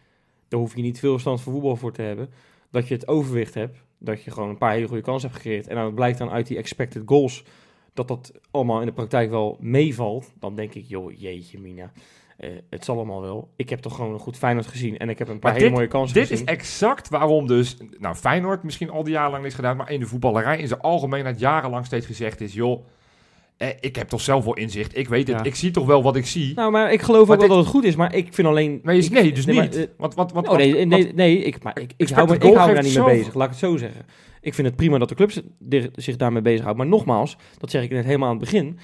[0.49, 2.31] daar hoef je niet veel verstand van voetbal voor te hebben,
[2.71, 5.67] dat je het overwicht hebt, dat je gewoon een paar hele goede kansen hebt gecreëerd.
[5.67, 7.45] En dan blijkt dan uit die expected goals
[7.95, 10.33] dat dat allemaal in de praktijk wel meevalt.
[10.39, 11.93] Dan denk ik, joh, jeetje mina,
[12.37, 13.51] eh, het zal allemaal wel.
[13.57, 15.87] Ik heb toch gewoon een goed Feyenoord gezien en ik heb een paar hele mooie
[15.87, 16.47] kansen dit is gezien.
[16.47, 17.77] exact waarom dus...
[17.99, 19.77] Nou, Feyenoord misschien al die jaren lang niks gedaan...
[19.77, 22.55] maar in de voetballerij in zijn algemeenheid jarenlang steeds gezegd is...
[22.55, 22.87] joh,
[23.59, 24.97] eh, ik heb toch zelf wel inzicht.
[24.99, 25.37] Ik weet het.
[25.39, 25.45] Ja.
[25.45, 26.55] Ik zie toch wel wat ik zie.
[26.55, 28.81] Nou, maar ik geloof Maar ook wel dat het goed is, maar ik vind alleen...
[28.83, 29.77] nee, ik- nee, dus niet.
[29.77, 32.43] eh, want, want, want, Oh nee, nee, nee ik, maar ik, ik, hou me, ik
[32.43, 34.07] hou me daar niet mee bezig, laat ik het zo zeggen.
[34.41, 36.83] Ik vind het prima dat de clubs di- zich daarmee bezighouden.
[36.87, 38.79] Maar nogmaals, dat zeg ik net helemaal aan het begin,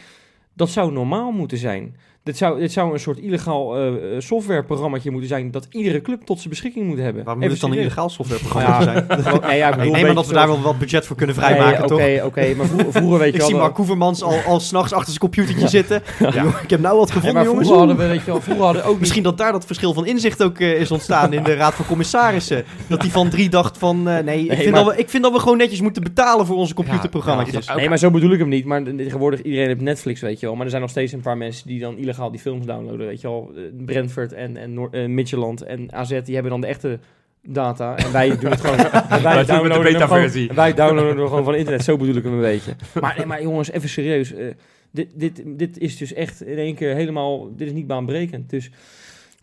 [0.55, 1.97] dat zou normaal moeten zijn.
[2.25, 6.37] Dit zou, dit zou een soort illegaal eh softwareprogrammaatje moeten zijn dat iedere club tot
[6.39, 7.25] zijn beschikking moet hebben.
[7.25, 8.83] Waarom moet het dan een illegaal softwareprogramma Ja.
[8.83, 9.07] zijn?
[9.49, 11.17] Nee, ja, ik Ik bedoel, neem aan een dat we daar wel wat budget voor
[11.17, 11.99] kunnen vrijmaken, Nee, toch?
[12.01, 15.07] Oké, oké, maar vroeger, vroeger weet je Ik zie Mark Koevermans al, al s'nachts achter
[15.09, 16.03] zijn computertje zitten.
[16.19, 17.67] Joh, ik heb nou wat Ja, gevonden, maar jongens.
[17.69, 19.01] vroeger hadden we, weet je wel, vroeger hadden we ook niet...
[19.01, 21.87] Misschien dat daar dat verschil van inzicht ook eh, is ontstaan in de Raad van
[21.87, 22.65] Commissarissen.
[22.87, 24.09] Dat die van drie dacht van...
[24.09, 26.03] eh, nee, ik, Nee, vind maar- dat we, ik vind dat we gewoon netjes moeten
[26.03, 27.51] betalen voor onze computerprogramma's.
[27.51, 28.65] Ja, ja, Nee, maar zo bedoel ik hem niet.
[28.65, 30.55] Maar tegenwoordig iedereen heeft Netflix, weet je wel.
[30.55, 33.21] Maar er zijn nog steeds een paar mensen die dan illegaal die films downloaden, weet
[33.21, 33.51] je wel.
[33.57, 36.99] Eh, Brentford en, en Noor- eh, Midtjylland en AZ, die hebben dan de echte
[37.43, 37.97] data.
[37.97, 38.77] En wij doen het gewoon...
[39.23, 40.41] Wij downloaden beta-versie.
[40.41, 41.85] gewoon, wij downloaden hem gewoon van internet.
[41.85, 42.73] Zo bedoel ik hem een beetje.
[43.01, 44.33] Maar, nee, maar jongens, even serieus.
[44.33, 44.47] eh,
[44.91, 47.57] dit, dit, dit is dus echt in één keer helemaal...
[47.57, 48.51] Dit is niet baanbrekend.
[48.51, 48.71] Dus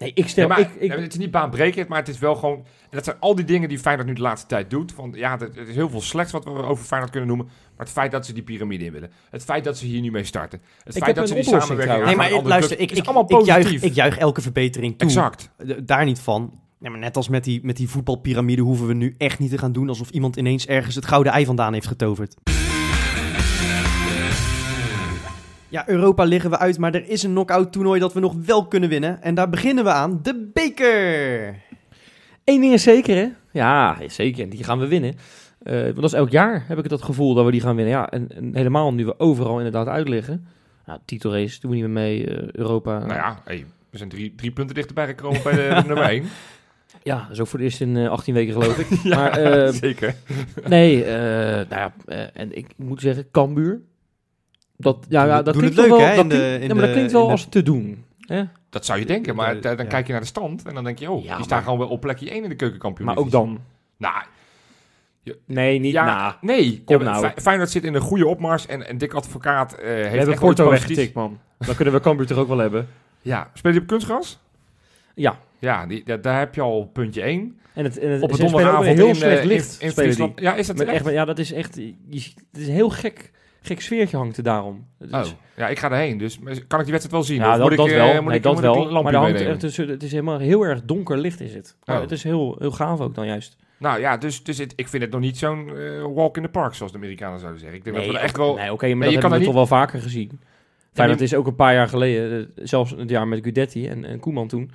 [0.02, 0.48] nee, ik stel...
[0.48, 2.66] Ja, maar, ik, het is niet baanbrekend, maar het is wel gewoon...
[2.90, 4.92] Dat zijn al die dingen die Feyenoord nu de laatste tijd doet.
[4.92, 7.46] Van, ja, het is heel veel slechts wat we over Feyenoord kunnen noemen.
[7.46, 9.12] Maar het feit dat ze die piramide in willen.
[9.30, 10.62] Het feit dat ze hier nu mee starten.
[10.84, 13.64] Het Ik feit dat ze die samenwerking Nee, maar luister, ik, ik, allemaal ik, juich,
[13.64, 13.90] positief.
[13.90, 15.08] ik juich elke verbetering toe.
[15.08, 15.50] Exact.
[15.84, 16.60] Daar niet van.
[16.80, 19.58] Ja, maar net als met die, met die voetbalpyramide hoeven we nu echt niet te
[19.58, 22.36] gaan doen alsof iemand ineens ergens het gouden ei vandaan heeft getoverd.
[25.72, 28.68] Ja, Europa liggen we uit, maar er is een knock-out toernooi dat we nog wel
[28.68, 29.22] kunnen winnen.
[29.22, 31.48] En daar beginnen we aan, de beker!
[32.44, 33.28] Eén ding is zeker, hè?
[33.52, 34.44] Ja, zeker.
[34.44, 35.14] En die gaan we winnen.
[35.64, 37.94] Eh, want dat is elk jaar, heb ik het gevoel dat we die gaan winnen.
[37.94, 40.46] Ja, en, en helemaal nu we overal inderdaad uitliggen.
[40.86, 42.28] Nou, titelrace doen we niet meer mee.
[42.28, 42.98] eh, Europa.
[43.00, 46.24] Nou ja, hey, we zijn drie, drie punten dichterbij gekomen bij de, de nummer 1.
[47.04, 49.04] Ja, dat is ook voor het eerst in eh, 18 weken geloof ik.
[49.16, 50.16] maar eh, Zeker.
[50.68, 51.12] nee, eh,
[51.54, 53.82] nou ja, eh, en ik moet zeggen, Cambuur.
[54.82, 56.62] Dat, ja, ja, dat Doen het klinkt toch leuk, wel, hè, dat in de- klinkt-
[56.62, 58.04] in ja, maar dat de- klinkt wel in de- als te doen.
[58.20, 58.44] Hè?
[58.70, 59.92] Dat zou je denken, maar De- da- dan ja.
[59.92, 61.88] kijk je naar de stand en dan denk je, oh, Ja, die staan gewoon wel
[61.88, 63.08] op plekje 1 in de keukenkampioen.
[63.08, 63.60] Maar ook dan.
[63.98, 64.24] Nou,
[65.46, 66.38] Nee, niet ja, na.
[66.42, 66.82] nee.
[66.86, 67.20] Kom nou.
[67.26, 70.40] Fey- Feyenoord zit in een goede opmars en, en Dick Advocaat eh heeft We hebben
[70.40, 71.40] Porto weggetikt, man.
[71.58, 72.88] Dan kunnen we Cambuur toch ook wel hebben.
[73.22, 74.40] Ja, speel je op kunstgras?
[75.16, 75.40] Ja.
[75.60, 77.60] Ja, die, da- daar heb je al puntje 1.
[77.74, 79.78] En het, en het, Op ook donderdagavond heel in, slecht licht.
[79.80, 79.94] in, in.
[79.94, 80.40] Friesland.
[80.40, 81.10] Ja, is dat Met echt?
[81.10, 81.76] ja, dat is echt.
[81.76, 81.94] je-
[82.52, 83.32] het is heel gek,
[83.62, 84.88] gek sfeertje hangt er daarom.
[84.98, 86.18] Het Oh, ja, ik ga erheen.
[86.18, 87.38] Dus kan ik die wedstrijd wel zien?
[87.38, 88.14] ja, dat, moet dat ik, eh, wel.
[88.14, 89.04] Moet nee, ik, dat moet ik een wel.
[89.04, 91.76] Maar er hangt dus, het is helemaal heel erg donker licht is het.
[91.86, 92.02] Maar Oh.
[92.02, 93.58] het is heel, heel gaaf ook dan juist.
[93.78, 96.50] Nou ja, dus, dus het, ik vind het nog niet zo'n eh, walk in the
[96.50, 97.78] park, zoals de Amerikanen zouden zeggen.
[97.78, 98.56] Ik denk dat we echt wel...
[98.56, 100.40] Nee, oké, maar Nee, dat je hebben kan we toch wel vaker gezien.
[100.94, 104.20] Feyenoord is ook een paar jaar geleden, eh, zelfs het jaar met Gudetti en, en
[104.20, 104.72] Koeman toen,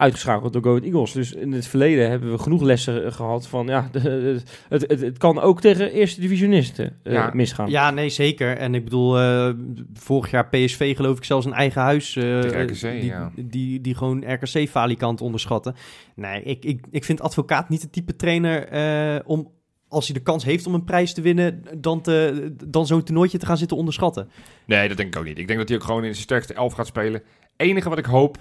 [0.00, 1.12] uitgeschakeld door Go Ahead Eagles.
[1.12, 4.84] Dus in het verleden hebben we genoeg lessen eh, gehad van, ja, de- de- het,
[4.88, 7.30] het, het kan ook tegen eerste divisionisten eh, Ja.
[7.34, 7.70] misgaan.
[7.70, 8.56] Ja, nee, zeker.
[8.56, 9.50] En ik bedoel, eh,
[9.94, 12.16] vorig jaar PSV geloof ik zelfs een eigen huis.
[12.16, 13.30] eh, Tegen RKC, die, ja.
[13.36, 15.74] die, die, gewoon RKC-falikant onderschatten.
[16.14, 19.50] Nee, ik, ik, ik vind advocaat niet de type trainer eh, om,
[19.88, 23.38] als hij de kans heeft om een prijs te winnen, dan, te, dan zo'n toernooitje
[23.38, 24.28] te gaan zitten onderschatten.
[24.66, 25.38] Nee, dat denk ik ook niet.
[25.38, 27.22] Ik denk dat hij ook gewoon in zijn sterkste elf gaat spelen.
[27.56, 28.38] enige wat ik hoop,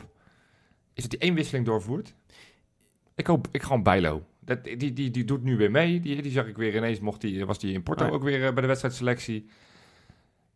[1.00, 2.14] is dat hij één wisseling doorvoert.
[3.16, 4.24] Ik hoop, ik gewoon Bijlo.
[4.40, 6.00] Dat, die, die, die doet nu weer mee.
[6.00, 8.14] Die, die zag ik weer ineens, mocht die, was die in Porto Ah.
[8.14, 9.50] ook weer eh, bij de wedstrijdselectie.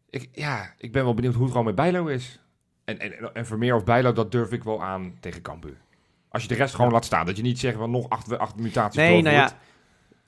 [0.10, 2.40] Ik, ja, ik ben wel benieuwd hoe het gewoon met Bijlo is.
[2.86, 5.78] En, en, en Vermeer of Bijlo, dat durf ik wel aan tegen Cambuur.
[6.30, 7.26] Als je de rest gewoon laat staan.
[7.26, 9.58] Dat je niet zegt van nog acht, acht mutaties Nee, nou ja.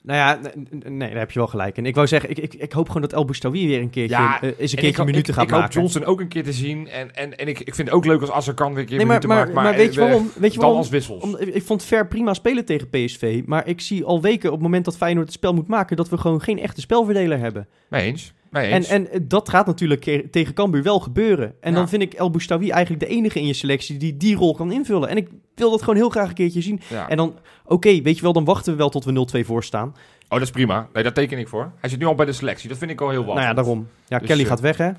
[0.06, 0.50] Nou ja,
[0.88, 1.76] nee, daar heb je wel gelijk.
[1.76, 4.16] En ik wou zeggen, ik, ik, ik hoop gewoon dat El Boustawi weer een keertje,
[4.16, 5.80] Ja, eh, eens een En keertje ik, hoop- minuten ik, gaat ik hoop maken.
[5.80, 6.88] Johnson ook een keer te zien.
[6.88, 9.06] En, en, en ik, ik vind het ook leuk als Azarkan weer een keer nee,
[9.06, 9.68] maar, minuten maar, maakt.
[9.68, 10.30] maar, weet je eh, waarom?
[10.38, 10.78] Weet je waarom?
[10.78, 11.22] als wissels.
[11.22, 13.42] Om- ik vond Ver prima spelen tegen PSV.
[13.46, 15.96] Maar ik zie al weken op het moment dat Feyenoord het spel moet maken...
[15.96, 17.68] dat we gewoon geen echte spelverdeler hebben.
[17.88, 18.32] Mee eens.
[18.50, 21.54] En, en eh, dat gaat natuurlijk tegen Cambuur wel gebeuren.
[21.60, 21.76] En Ja.
[21.76, 23.96] dan vind ik El Boustawi eigenlijk de enige in je selectie...
[23.96, 25.08] die die rol kan invullen.
[25.08, 26.80] En ik wil dat gewoon heel graag een keertje zien.
[26.88, 27.08] ja.
[27.08, 29.88] En dan, oké, weet je wel, dan wachten we wel tot we 0-2 voor staan.
[29.88, 30.88] Oh, dat is prima.
[30.92, 31.72] Nee, daar teken ik voor.
[31.80, 32.68] Hij zit nu al bij de selectie.
[32.68, 33.34] Dat vind ik al heel wat.
[33.34, 33.88] Nou ja, daarom.
[34.06, 34.90] Ja, Dus, Kelly eh, gaat weg, hè?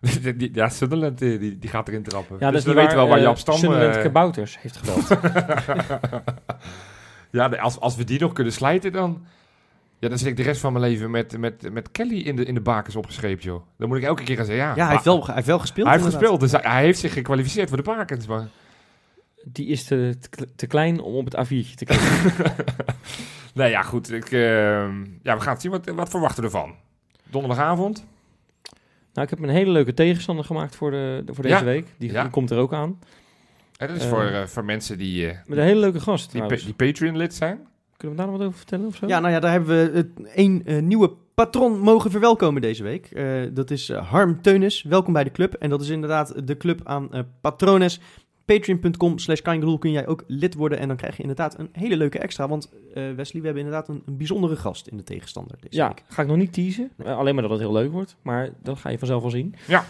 [0.36, 2.36] Die- ja, Sunderland eh, die, die gaat erin trappen.
[2.40, 3.56] Ja, dus is weten we wel waar je je op Stam...
[3.56, 5.08] Sunderland eh, Kabouters heeft gebeld.
[7.30, 9.24] ja, als, als we die nog kunnen slijten, dan...
[9.98, 12.44] Ja, dan zit ik de rest van mijn leven met, met, met Kelly in de,
[12.44, 13.62] in de bakens opgescheept, joh.
[13.78, 14.74] Dan moet ik elke keer gaan zeggen, ja...
[14.76, 15.86] Ja, hij heeft wel, hij heeft wel gespeeld.
[15.86, 16.30] Hij heeft inderdaad.
[16.30, 18.48] gespeeld, dus hij, hij heeft zich gekwalificeerd voor de bakens, maar...
[19.44, 22.54] Die is te, te, te klein om op het A4'tje te kijken.
[23.54, 24.12] Nee, ja, goed.
[24.12, 25.70] Ik, ehm, ja, we gaan het zien.
[25.70, 26.74] Wat, wat verwachten we ervan?
[27.30, 28.04] Donderdagavond?
[29.12, 31.64] nou, ik heb een hele leuke tegenstander gemaakt voor, de, voor deze Ja.
[31.64, 31.86] week.
[31.98, 32.22] Die, Ja.
[32.22, 32.98] die komt er ook aan.
[33.76, 36.46] Hè, dat is voor, eh, voor mensen die, eh, Met een hele leuke gast die,
[36.46, 37.66] die Patreon-lid zijn.
[37.98, 39.06] Kunnen we daar nog wat over vertellen of zo?
[39.06, 43.06] Ja, nou ja, daar hebben we het, één eh, nieuwe patron mogen verwelkomen deze week.
[43.06, 44.82] Eh, dat is eh, Harm Teunis.
[44.82, 45.54] Welkom bij de club.
[45.54, 47.08] En dat is inderdaad de club aan
[47.40, 48.00] patrones.
[48.44, 50.78] Patreon.com slash kun jij ook lid worden.
[50.78, 52.48] En dan krijg je inderdaad een hele leuke extra.
[52.48, 55.88] Want eh, Wesley, we hebben inderdaad een, een bijzondere gast in de tegenstander deze Ja,
[55.88, 56.02] week.
[56.08, 56.90] ga ik nog niet teasen.
[57.04, 58.16] Alleen maar dat het heel leuk wordt.
[58.22, 59.54] Maar dat ga je vanzelf wel zien.
[59.66, 59.84] Ja.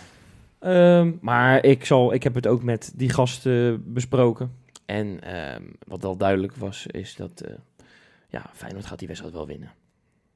[0.59, 4.52] Ehm, maar ik, zal, ik heb het ook met die gasten besproken.
[4.86, 7.40] En ehm, wat wel duidelijk was, is dat...
[7.40, 7.52] eh
[8.28, 9.70] ja, Feyenoord gaat die wedstrijd wel winnen.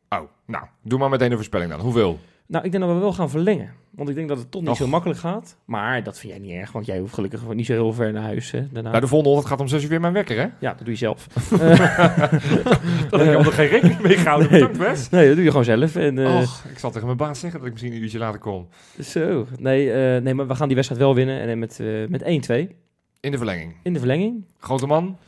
[0.09, 1.80] Oh, nou, doe maar meteen een voorspelling dan.
[1.80, 2.18] Hoeveel?
[2.47, 3.72] Nou, ik denk dat we wel gaan verlengen.
[3.90, 4.76] Want ik denk dat het toch niet Och.
[4.76, 5.57] zo makkelijk gaat.
[5.64, 8.22] Maar dat vind jij niet erg, want jij hoeft gelukkig niet zo heel ver naar
[8.22, 8.51] huis.
[8.51, 8.88] Hè, daarna.
[8.88, 10.43] Nou, de volgende ochtend gaat om 6 uur weer mijn wekker, hè?
[10.59, 11.26] Ja, dat doe je zelf.
[13.11, 14.51] Dat heb ik er geen rekening mee gehouden.
[14.51, 14.61] Nee.
[14.61, 15.09] Bedankt, Wes.
[15.09, 15.97] Nee, dat doe je gewoon zelf.
[15.97, 18.40] En, eh, Och, ik zal tegen mijn baas zeggen dat ik misschien een uurtje later
[18.40, 18.68] kom.
[19.01, 19.47] Zo.
[19.59, 21.40] Nee, eh, nee, maar we gaan die wedstrijd wel winnen.
[21.40, 22.76] En met, eh, met 1-2
[23.20, 23.74] In de verlenging.
[23.82, 24.45] in de verlenging.
[24.59, 25.18] Grote man?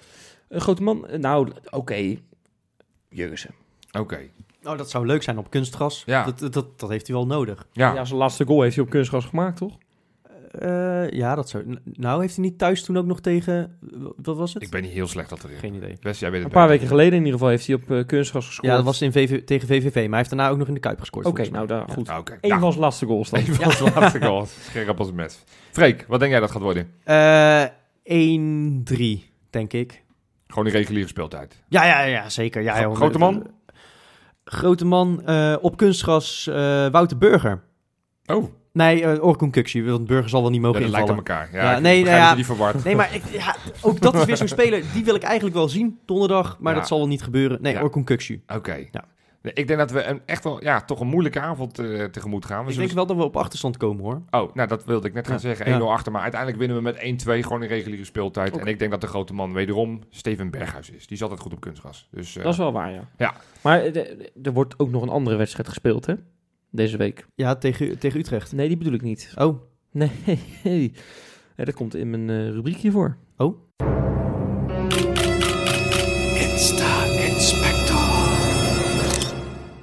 [0.48, 2.16] Een grote man, eh, nou, oké.
[3.14, 3.54] Jurgensen.
[3.98, 4.18] Oké.
[4.62, 6.02] Oh, dat zou leuk zijn op kunstgras.
[6.06, 6.24] Ja.
[6.24, 7.66] Dat, dat, dat heeft hij wel nodig.
[7.72, 9.78] Ja, Ja, zijn laatste goal heeft hij op kunstgras gemaakt, toch?
[10.58, 11.78] Eh, ja, dat zou...
[11.84, 13.78] Nou, heeft hij niet thuis toen ook nog tegen...
[14.16, 14.62] Wat was het?
[14.62, 15.58] ik ben niet heel slecht dat erin.
[15.58, 15.96] Geen idee.
[16.00, 16.80] Wes, jij weet het Een paar beter.
[16.80, 18.68] weken geleden in ieder geval heeft hij op eh, kunstgras gescoord.
[18.68, 19.94] Ja, dat was in VV, tegen VVV.
[19.94, 21.26] Maar hij heeft daarna ook nog in de Kuip gescoord.
[21.26, 22.08] Oké, nou daar, goed.
[22.08, 23.40] Ah, Oké, Eén nou, van zijn laatste goals dan.
[23.46, 24.54] Eén van laatste goals.
[24.68, 25.44] Scherp als een mes.
[25.70, 26.90] Freek, wat denk jij dat gaat worden?
[27.04, 27.64] Eh,
[29.18, 30.02] 1-3, denk ik.
[30.54, 31.62] Gewoon die reguliere speeltijd.
[31.68, 32.62] Ja, ja, ja, zeker.
[32.62, 32.94] Ja, joh.
[32.94, 33.50] grote man?
[34.44, 36.54] Grote man eh, op kunstgras eh,
[36.90, 37.62] Wouter Burger.
[38.26, 39.52] Oh, Nee, eh Orkun
[39.84, 41.42] want Burger zal wel niet mogen dat lijkt op invallen.
[41.48, 41.62] elkaar.
[41.64, 42.34] Ja, Ja, nee, nou ja.
[42.34, 42.84] die verward.
[42.84, 44.82] Nee, maar ik, ja, ook dat is weer zo'n speler.
[44.92, 46.78] Die wil ik eigenlijk wel zien donderdag, maar Ja.
[46.78, 47.58] dat zal wel niet gebeuren.
[47.62, 47.82] Nee, Ja.
[47.82, 48.42] Orkun.
[48.54, 48.74] Oké.
[48.90, 49.04] Ja.
[49.52, 52.58] Ik denk dat we een, echt wel, ja, toch een moeilijke avond eh, tegemoet gaan.
[52.58, 54.22] We Ik zullen- denk wel dat we op achterstand komen, hoor.
[54.30, 55.40] Oh, nou dat wilde ik net gaan Ja.
[55.40, 55.66] zeggen.
[55.66, 55.72] Ja.
[55.78, 58.56] 1-0 achter, maar uiteindelijk winnen we met 1-2 gewoon in reguliere speeltijd.
[58.56, 61.06] En ik denk dat de grote man wederom Steven Berghuis is.
[61.06, 62.08] Die is altijd goed op kunstgras.
[62.10, 63.08] Dus, eh, Dat is wel waar, ja.
[63.18, 63.34] Ja.
[63.62, 63.96] Maar eh,
[64.42, 66.14] er wordt ook nog een andere wedstrijd gespeeld, hè?
[66.70, 67.26] Deze week.
[67.34, 68.52] Ja, tegen, tegen Utrecht.
[68.52, 69.32] Nee, die bedoel ik niet.
[69.36, 69.60] Oh,
[69.92, 70.10] Nee,
[71.56, 73.16] Ja, dat komt in mijn eh, rubriek hiervoor.
[73.36, 73.56] oh.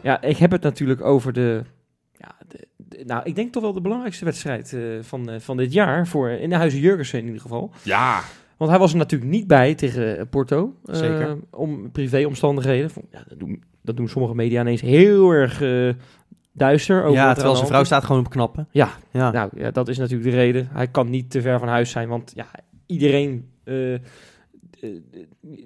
[0.03, 1.61] Ja, ik heb het natuurlijk over de...
[2.17, 5.57] Ja, de, de- nou, ik denk toch wel de belangrijkste wedstrijd eh, van, eh, van
[5.57, 6.07] dit jaar.
[6.07, 7.71] Voor, in de Huizen Jurgensen in ieder geval.
[7.83, 8.21] ja,
[8.57, 10.75] Want hij was er natuurlijk niet bij tegen eh, Porto.
[10.85, 11.37] eh, Zeker.
[11.51, 12.89] om privéomstandigheden.
[13.11, 15.89] Ja, dat, doen, dat doen sommige media ineens heel erg eh,
[16.51, 17.03] duister.
[17.03, 18.67] Over ja, er terwijl zijn vrouw staat gewoon op knappen.
[18.71, 18.89] Ja.
[19.11, 19.31] ja.
[19.31, 20.67] Nou, ja, dat is natuurlijk de reden.
[20.71, 22.47] Hij kan niet te ver van huis zijn, want ja,
[22.85, 23.99] iedereen eh, eh,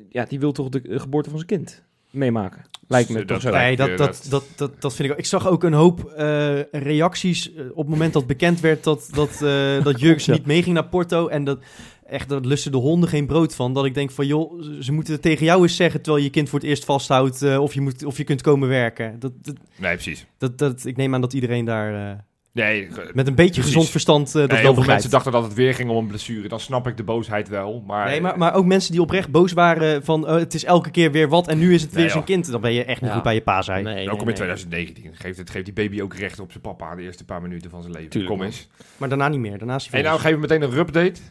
[0.09, 2.61] ja, die wil toch de eh, geboorte van zijn kind meemaken.
[2.87, 3.49] Lijkt me Dat toch zo.
[3.57, 5.19] Nee, dat, dat, dat, dat, dat vind ik ook.
[5.19, 9.07] Ik zag ook een hoop eh, reacties eh, op het moment dat bekend werd dat,
[9.11, 10.33] dat, eh dat Jurks Ja.
[10.33, 11.27] niet meeging naar Porto.
[11.27, 11.59] En dat
[12.05, 13.73] echt, dat lusten de honden geen brood van.
[13.73, 16.49] Dat ik denk van, joh, ze- moeten het tegen jou eens zeggen terwijl je kind
[16.49, 19.19] voor het eerst vasthoudt eh, of, je moet, of je kunt komen werken.
[19.19, 20.25] Dat, dat, nee, precies.
[20.37, 22.17] dat, dat, ik neem aan dat iedereen daar eh,
[22.55, 23.63] Nee, met een beetje Precies.
[23.73, 24.91] gezond verstand eh, dat nee, wel heel veel begrijpt.
[24.91, 26.47] mensen dachten dat het weer ging om een blessure.
[26.47, 27.83] Dan snap ik de boosheid wel.
[27.87, 30.91] Maar, Nee, maar, maar ook mensen die oprecht boos waren van eh, het is elke
[30.91, 32.51] keer weer wat en nu is het Nee, weer zijn kind.
[32.51, 33.15] Dan ben je echt niet Ja.
[33.15, 33.83] goed bij je pa zijn.
[33.83, 34.33] Nee, ook al in nee.
[34.35, 37.69] 2019 geeft, het, geeft die baby ook recht op zijn papa de eerste paar minuten
[37.69, 38.09] van zijn leven.
[38.09, 38.67] Tuurlijk, Kom eens.
[38.97, 39.57] Maar daarna niet meer.
[39.57, 41.21] Daarna is hij En nou geven we meteen een rupdate.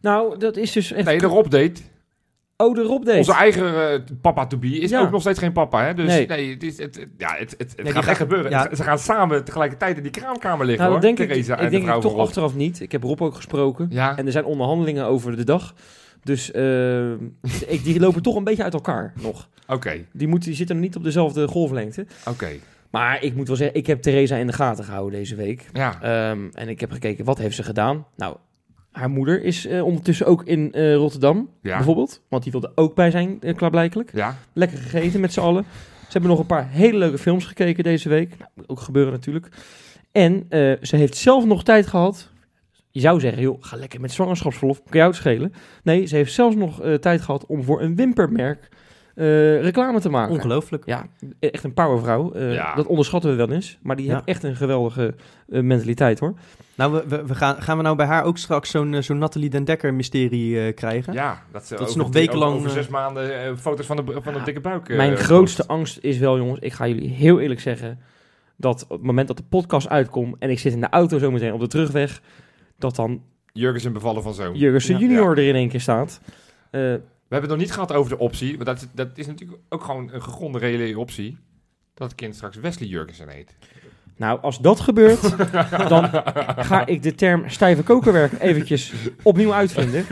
[0.00, 1.06] Nou, dat is dus echt...
[1.06, 1.80] Nee, de Rob-date.
[2.56, 5.00] Oh, de Rob Onze eigen eh, papa to be is Ja.
[5.00, 5.84] ook nog steeds geen papa.
[5.84, 5.94] Hè?
[5.94, 6.50] Dus nee, Nee.
[6.50, 8.50] het, is, het, het- ja, het, het, het die gaat echt gebeuren.
[8.50, 8.74] ja.
[8.74, 11.00] Ze gaan samen tegelijkertijd in die kraamkamer liggen Nou, hoor.
[11.00, 12.20] denk ik, Theresa en ik de denk ik toch Rob.
[12.20, 12.80] achteraf niet.
[12.80, 13.86] Ik heb Rob ook gesproken.
[13.90, 15.74] Ja, En er zijn onderhandelingen over de dag.
[16.22, 17.10] Dus eh,
[17.66, 19.48] ik, die lopen toch een beetje uit elkaar nog.
[19.68, 20.04] oké.
[20.12, 22.06] Die, moeten, die zitten nog niet op dezelfde golflengte.
[22.28, 22.48] Oké.
[22.90, 25.64] Maar ik moet wel zeggen, ik heb Theresa in de gaten gehouden deze week.
[25.72, 26.02] Ja.
[26.02, 28.06] Ehm, en ik heb gekeken, wat heeft ze gedaan?
[28.16, 28.36] Nou,
[28.96, 31.76] haar moeder is eh, ondertussen ook in eh, Rotterdam, Ja.
[31.76, 32.22] bijvoorbeeld.
[32.28, 34.10] Want die wilde ook bij zijn, uh, klaarblijkelijk.
[34.14, 34.36] Ja.
[34.52, 35.64] Lekker gegeten met z'n allen.
[36.00, 38.38] Ze hebben nog een paar hele leuke films gekeken deze week.
[38.38, 39.48] Nou, moet ook gebeuren natuurlijk.
[40.12, 40.46] En
[40.82, 42.30] ze heeft zelf nog tijd gehad.
[42.90, 44.82] Je zou zeggen, joh, ga lekker met zwangerschapsverlof.
[44.82, 45.52] Kan jou het schelen?
[45.82, 48.68] Nee, ze heeft zelfs nog tijd gehad om voor een wimpermerk
[49.16, 50.34] eh, reclame te maken.
[50.34, 50.86] Ongelooflijk.
[50.86, 51.06] Ja,
[51.40, 52.32] echt een powervrouw.
[52.32, 52.74] Eh, Ja.
[52.74, 53.78] Dat onderschatten we wel eens.
[53.82, 54.12] Maar die Ja.
[54.14, 55.14] heeft echt een geweldige
[55.48, 56.34] eh, mentaliteit hoor.
[56.74, 59.50] Nou, we, we, we gaan, gaan we nou bij haar ook straks zo'n zo'n Nathalie
[59.50, 61.12] Den Dekker mysterie eh, krijgen?
[61.12, 64.02] Ja, dat, ze Dat is nog wekenlang, Over, over zes maanden eh, foto's van de,
[64.22, 64.44] van de Ja.
[64.44, 64.88] dikke buik.
[64.96, 65.22] Mijn post.
[65.24, 67.98] grootste angst is wel, jongens, ik ga jullie heel eerlijk zeggen,
[68.56, 71.52] dat op het moment dat de podcast uitkomt en ik zit in de auto zometeen
[71.52, 72.20] op de terugweg,
[72.78, 74.54] dat dan Jurgensen bevallen van zoon.
[74.54, 75.00] Jurgensen Ja.
[75.00, 76.20] junior er in één keer staat.
[77.28, 78.56] We hebben het nog niet gehad over de optie.
[78.56, 81.38] Maar dat, dat is natuurlijk ook gewoon een gegronde reële optie.
[81.94, 83.56] Dat het kind straks Wesley Jurgensen heet.
[84.16, 85.36] nou, als dat gebeurt,
[85.88, 86.08] dan
[86.56, 90.04] ga ik de term stijve kokerwerk eventjes opnieuw uitvinden.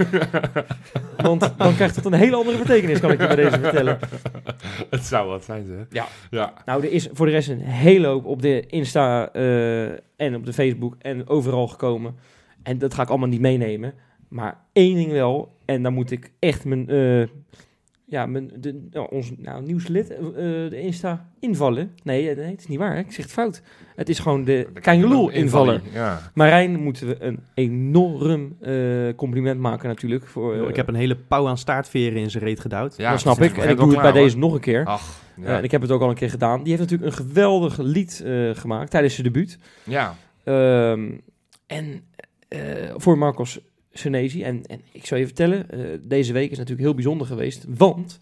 [1.16, 3.98] Want dan krijgt het een hele andere betekenis, kan ik je bij deze vertellen.
[4.90, 5.86] het zou wat zijn, ze.
[5.90, 6.06] Ja.
[6.30, 6.52] Ja.
[6.64, 9.84] Nou, er is voor de rest een hele hoop op de Insta eh,
[10.16, 12.16] en op de Facebook en overal gekomen.
[12.62, 13.94] En dat ga ik allemaal niet meenemen.
[14.28, 17.26] Maar één ding wel, en dan moet ik echt mijn, eh,
[18.06, 21.90] ja, mijn, de, nou, ons nou, nieuwslid, eh, eh, de Insta invallen.
[22.02, 22.92] Nee, eh, nee, het is niet waar.
[22.94, 22.98] hè.
[22.98, 23.62] Ik zeg het fout.
[23.96, 25.82] Het is gewoon de De Kangeloel invaller.
[25.92, 26.30] Ja.
[26.34, 30.26] Marijn moeten we een enorm eh, compliment maken natuurlijk.
[30.26, 32.96] Voor, ik heb een hele pauw aan staartveren in zijn reet gedouwd.
[32.96, 33.56] ja dat snap ik.
[33.56, 34.84] En ik doe het bij deze nog een keer.
[34.84, 36.62] Ach, Ja, en ik heb het ook al een keer gedaan.
[36.62, 39.58] Die heeft natuurlijk een geweldig lied eh, gemaakt tijdens zijn debuut.
[39.84, 40.14] ja.
[40.44, 41.10] Ehm,
[41.66, 42.00] en
[42.48, 42.58] eh,
[42.96, 43.60] voor Marcos
[43.98, 44.42] Senesi.
[44.42, 47.64] En, en ik zou je vertellen, eh, deze week is natuurlijk heel bijzonder geweest.
[47.68, 48.18] Want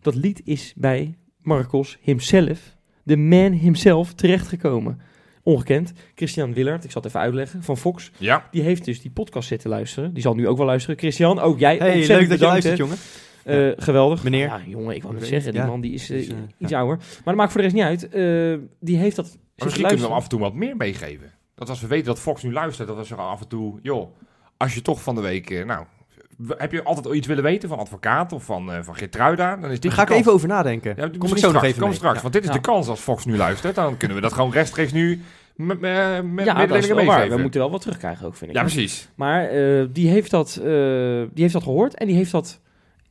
[0.00, 5.00] dat lied is bij Marcos himself, de man himself, terechtgekomen.
[5.42, 5.92] Ongekend.
[6.14, 8.10] Christian Willard, ik zal het even uitleggen, van Fox.
[8.18, 8.48] ja.
[8.50, 10.12] Die heeft dus die podcast zitten luisteren.
[10.12, 10.98] Die zal nu ook wel luisteren.
[10.98, 11.76] Christian, ook jij.
[11.76, 12.84] Hey, ontzettend leuk dat je bedankt, luistert, hè.
[12.84, 12.98] jongen.
[13.76, 14.22] Eh, geweldig.
[14.22, 14.46] Meneer?
[14.46, 15.66] Ja, jongen, ik wou net Meneer, zeggen, die ja.
[15.66, 16.78] man die is Dus, eh, iets ja.
[16.78, 16.96] ouder.
[16.96, 18.08] Maar dat maakt voor de rest niet uit.
[18.08, 19.38] Eh, die heeft dat...
[19.56, 21.32] Misschien kunnen we af en toe wat meer meegeven.
[21.54, 24.16] Dat als we weten dat Fox nu luistert, dat we zeggen af en toe, joh,
[24.56, 25.84] als je toch van de week, eh, nou,
[26.48, 29.80] heb je altijd iets willen weten van advocaat of van, eh van Gertruida, dan is
[29.80, 30.94] dit Daar ga ik even over nadenken.
[30.96, 31.96] Ja, Kom ik zo nog even kom mee.
[31.96, 32.22] straks, Ja.
[32.22, 32.54] want dit is Ja.
[32.54, 33.74] de kans als Fox nu luistert.
[33.74, 35.20] Dan kunnen we dat gewoon rechtstreeks nu
[35.56, 37.28] met, met, met Ja, dat is wel waar.
[37.28, 38.56] We moeten wel wat terugkrijgen ook, vind ik.
[38.56, 39.08] Ja, precies.
[39.14, 40.64] Maar eh, die, heeft dat, eh,
[41.32, 42.60] die heeft dat gehoord en die heeft dat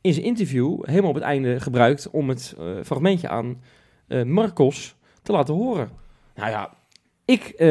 [0.01, 3.61] in zijn interview helemaal op het einde gebruikt om het eh, fragmentje aan
[4.07, 5.89] eh, Marcos te laten horen.
[6.35, 6.73] Nou ja,
[7.25, 7.67] ik eh,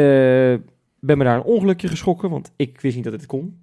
[1.00, 3.62] ben me daar een ongelukje geschrokken, want ik wist niet dat het kon.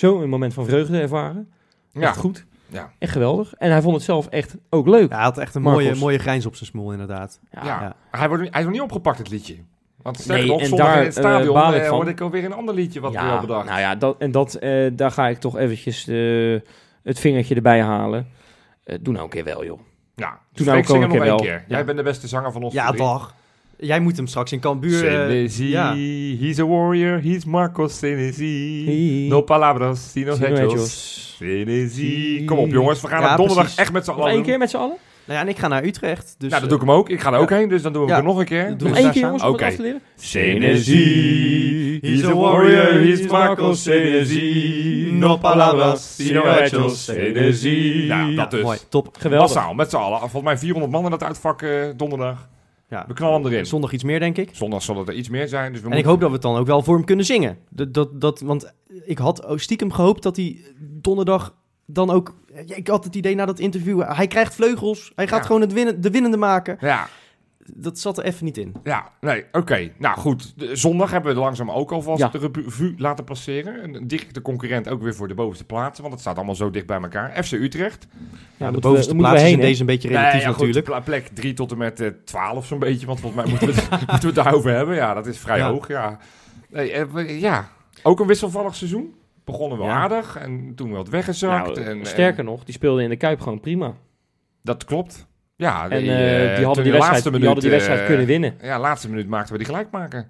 [0.00, 1.50] Zo een moment van vreugde ervaren.
[1.92, 2.44] Ja, Echt goed.
[2.66, 2.90] ja.
[2.98, 3.54] Echt geweldig.
[3.54, 5.08] En hij vond het zelf echt ook leuk.
[5.10, 5.82] Ja, hij had echt een Marcos.
[5.84, 7.40] mooie, mooie grijns op zijn smoel, inderdaad.
[7.50, 7.80] Ja, Ja.
[7.80, 8.18] Ja.
[8.18, 9.56] Hij, wordt, hij is nog niet opgepakt, het liedje.
[10.02, 11.94] Want sterker Nee, nog, en daar, in het eh, stadion ik eh, van.
[11.94, 13.66] hoorde ik alweer een ander liedje wat we al bedacht.
[13.68, 16.04] nou ja, dat, en dat, eh, daar ga ik toch eventjes
[17.02, 18.28] het vingertje erbij halen.
[18.84, 19.80] Eh, doe nou een keer wel, joh.
[20.16, 21.28] Ja, Toen Freek, nou zing ook een keer keer.
[21.36, 21.44] wel.
[21.66, 21.84] Jij Ja.
[21.84, 22.74] bent de beste zanger van ons.
[22.74, 23.34] Ja, dag.
[23.82, 25.06] Jij moet hem straks in Cambuur...
[25.06, 25.94] eh, Senesi, ja.
[26.40, 29.26] he's a warrior, he's Marcos Senesi.
[29.28, 31.34] No palabras, sino hechos.
[31.38, 32.44] Senesi.
[32.44, 33.80] Kom op jongens, we gaan Ja, donderdag precies.
[33.80, 34.42] echt met z'n allen doen.
[34.42, 34.96] keer met z'n allen?
[35.24, 36.34] Nou ja, en ik ga naar Utrecht.
[36.38, 37.08] Dus, nou, dat doe ik hem ook.
[37.08, 37.56] Ik ga er ook ja.
[37.56, 38.14] heen, dus dan doen we Ja.
[38.16, 38.74] hem nog een keer.
[38.78, 39.62] We één keer jongens, om Oké.
[39.64, 40.00] het af te leren?
[40.16, 45.08] Senesi, he's a warrior, he's Marcos Senesi.
[45.12, 47.04] No palabras, sino hechos.
[47.04, 48.04] Senesi.
[48.08, 48.62] Nou, dat dus.
[48.62, 49.08] Mooi, top.
[49.18, 49.54] Geweldig.
[49.54, 50.18] Massaal, met z'n allen.
[50.18, 52.48] Volgens mij 400 man in dat uitvak eh, donderdag.
[52.90, 53.04] Ja.
[53.06, 53.66] We knallen hem erin.
[53.66, 54.50] Zondag iets meer, denk ik.
[54.52, 55.72] Zondag zal het er iets meer zijn.
[55.72, 57.58] Dus we En ik hoop dat we het dan ook wel voor hem kunnen zingen.
[57.68, 58.72] Dat, dat, dat, want
[59.04, 61.54] ik had stiekem gehoopt dat hij donderdag
[61.86, 62.34] dan ook...
[62.66, 65.12] Ik had het idee na dat interview, hij krijgt vleugels.
[65.14, 65.46] Hij gaat Ja.
[65.46, 66.76] gewoon het winnen, de winnende maken.
[66.80, 67.08] Ja,
[67.74, 68.74] Dat zat er even niet in.
[68.84, 69.90] ja, nee, oké.
[69.98, 72.28] Nou goed, de- zondag hebben we langzaam ook alvast Ja.
[72.28, 73.84] de revue laten passeren.
[73.84, 76.86] Een, directe concurrent ook weer voor de bovenste plaatsen, want het staat allemaal zo dicht
[76.86, 77.44] bij elkaar.
[77.44, 78.06] FC Utrecht.
[78.56, 80.48] Ja, de bovenste moeten we plaats is heen, in deze een beetje relatief Nee, ja,
[80.50, 81.04] natuurlijk.
[81.04, 83.90] plek 3 tot en met eh 12 zo'n beetje, want volgens mij moeten we, het,
[84.10, 84.94] moeten we het daarover hebben.
[84.94, 85.70] Ja, dat is vrij Ja.
[85.70, 86.18] hoog, ja.
[86.68, 87.68] Nee, eh, ja,
[88.02, 89.14] ook een wisselvallig seizoen.
[89.44, 89.92] Begonnen wel Ja.
[89.94, 91.66] aardig en toen wat weggezakt.
[91.76, 93.94] Nou, en, sterker en nog, die speelde in de Kuip gewoon prima.
[94.62, 95.26] dat klopt.
[95.60, 98.06] Ja, En die, eh, eh, die, hadden die, wedstrijd, laatste die hadden die wedstrijd eh,
[98.06, 98.54] kunnen winnen.
[98.62, 100.28] Ja, laatste minuut maakten we die gelijk maken.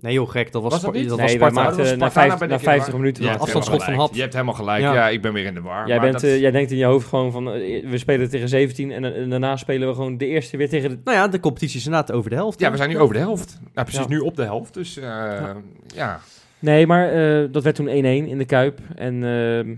[0.00, 0.52] Nee joh, gek.
[0.52, 1.54] Dat was, Was dat dat nee, was Sparta.
[1.62, 3.00] maakten dat na, vijf- na ik in de 50 war.
[3.00, 3.22] minuten.
[3.22, 3.94] Ja, hebt afstandsschot van.
[3.94, 4.14] Had.
[4.14, 4.80] Je hebt helemaal gelijk.
[4.80, 4.94] Ja.
[4.94, 5.86] Ja, ik ben weer in de war.
[5.86, 8.90] Jij, maar bent, dat- jij denkt in je hoofd gewoon van, we spelen tegen 17
[8.90, 10.98] en, en daarna spelen we gewoon de eerste weer tegen de...
[11.04, 12.60] Nou ja, de competitie is inderdaad over de helft.
[12.60, 13.58] ja, we zijn nu over de helft.
[13.74, 14.08] Nou, precies Ja.
[14.14, 14.74] nu op de helft.
[14.74, 15.50] Dus eh,
[15.94, 16.20] ja.
[16.58, 17.90] Nee, maar eh, dat werd toen 1-1
[18.28, 18.78] in de Kuip.
[18.96, 19.74] En ehm,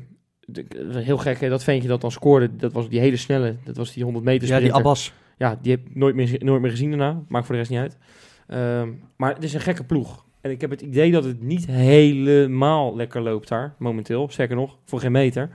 [0.92, 3.92] heel gek, hè, dat ventje dat dan scoorde, dat was die hele snelle, dat was
[3.92, 4.78] die 100 meter Ja, die sprinter.
[4.78, 5.12] Abbas.
[5.36, 7.22] Ja, die heb ik nooit meer, nooit meer gezien daarna.
[7.28, 7.98] Maakt voor de rest niet uit.
[8.46, 10.24] Ehm, maar het is een gekke ploeg.
[10.40, 14.28] En ik heb het idee dat het niet helemaal lekker loopt daar, momenteel.
[14.30, 15.50] Sterker nog, voor geen meter.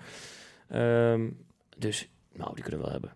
[0.70, 1.22] Ehm,
[1.78, 3.12] dus, nou, die kunnen we wel hebben.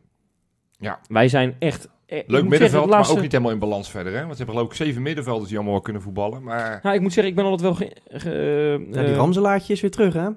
[0.79, 0.99] Ja.
[1.07, 1.89] Wij zijn echt...
[2.05, 4.13] eh, ik Leuk middenveld, zeggen, maar ook niet helemaal in balans verder.
[4.13, 4.19] Hè?
[4.19, 6.43] Want ze hebben geloof ik zeven middenvelders die allemaal wel kunnen voetballen.
[6.43, 7.73] Maar Nou, ik moet zeggen, ik ben altijd wel...
[7.73, 10.29] Ge, ge- Ja, die eh, Ramselaartje is weer terug, hè?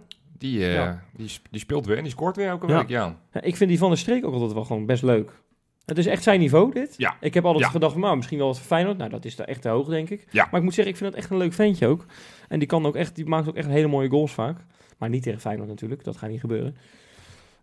[0.43, 1.03] Die, eh, Ja.
[1.17, 2.79] die, die speelt weer en die scoort weer elke Ja.
[2.79, 2.89] week.
[2.89, 3.17] Ja.
[3.33, 5.41] Ja, ik vind die van de streek ook altijd wel gewoon best leuk.
[5.85, 6.95] Het is echt zijn niveau, dit.
[6.97, 7.17] Ja.
[7.21, 7.71] Ik heb altijd Ja.
[7.71, 8.97] gedacht, van, nou, misschien wel wat voor Feyenoord.
[8.99, 10.27] Nou, dat is daar echt te hoog, denk ik.
[10.31, 10.45] Ja.
[10.51, 12.07] Maar ik moet zeggen, ik vind het echt een leuk ventje ook.
[12.49, 14.59] En die, kan ook echt, die maakt ook echt hele mooie goals vaak.
[14.99, 16.77] Maar niet tegen Feyenoord natuurlijk, dat gaat niet gebeuren.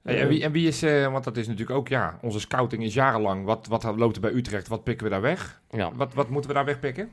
[0.03, 2.39] Hey, Eh, en, wie, en wie is, eh, want dat is natuurlijk ook, ja, onze
[2.39, 3.45] scouting is jarenlang.
[3.45, 4.67] Wat, wat loopt er bij Utrecht?
[4.67, 5.61] Wat pikken we daar weg?
[5.71, 5.91] ja.
[5.95, 7.09] Wat, wat moeten we daar wegpikken?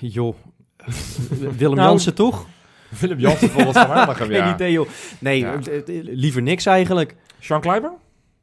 [0.00, 0.34] Joh.
[1.58, 2.46] Willem Nou, Jansen toch?
[3.00, 4.54] Willem Jansen volgens Van Hanegem, Geen ja.
[4.54, 4.88] idee, joh.
[5.18, 5.58] Nee, Ja.
[5.70, 7.14] eh, eh, liever niks eigenlijk.
[7.38, 7.92] Sean Kleiber?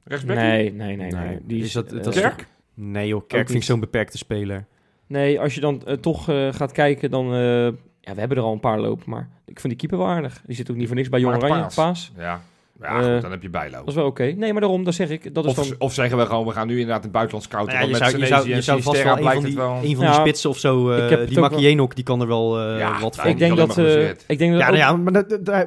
[0.04, 0.36] Rechtsback?
[0.36, 1.26] Nee, nee, nee, nee.
[1.28, 2.48] Nee, Die is dat- eh, dat is Kerk?
[2.74, 4.66] Nee joh, Kerk vind ik zo'n beperkte speler.
[5.08, 7.34] Nee, als je dan toch eh, gaat kijken, dan...
[7.34, 7.66] eh,
[8.04, 10.42] ja, we hebben er al een paar lopen, maar ik vind die keeper wel aardig.
[10.46, 11.56] Die zit ook niet voor niks bij Jong Oranje.
[11.62, 11.76] Paas.
[11.76, 12.12] Paas.
[12.18, 12.42] Ja,
[12.82, 13.78] ja Eh, goed, dan heb je bijlo.
[13.78, 14.24] Dat is wel oké.
[14.24, 15.34] Nee, maar daarom, dat zeg ik.
[15.34, 15.76] Dat is Of, dan...
[15.78, 17.74] of zeggen we gewoon, we gaan nu inderdaad in het buitenland scouten.
[17.76, 19.80] Nou ja, je zou, met je zou, je vast wel een van die, wel...
[19.84, 20.90] een van Ja, die spitsen of zo.
[20.92, 23.28] eh, ik heb het die wel- Makienok, die kan er wel eh, Ja, wat van.
[23.30, 23.78] ik denk dat...
[23.78, 25.12] eh, ik denk dat Ja, nou ja, maar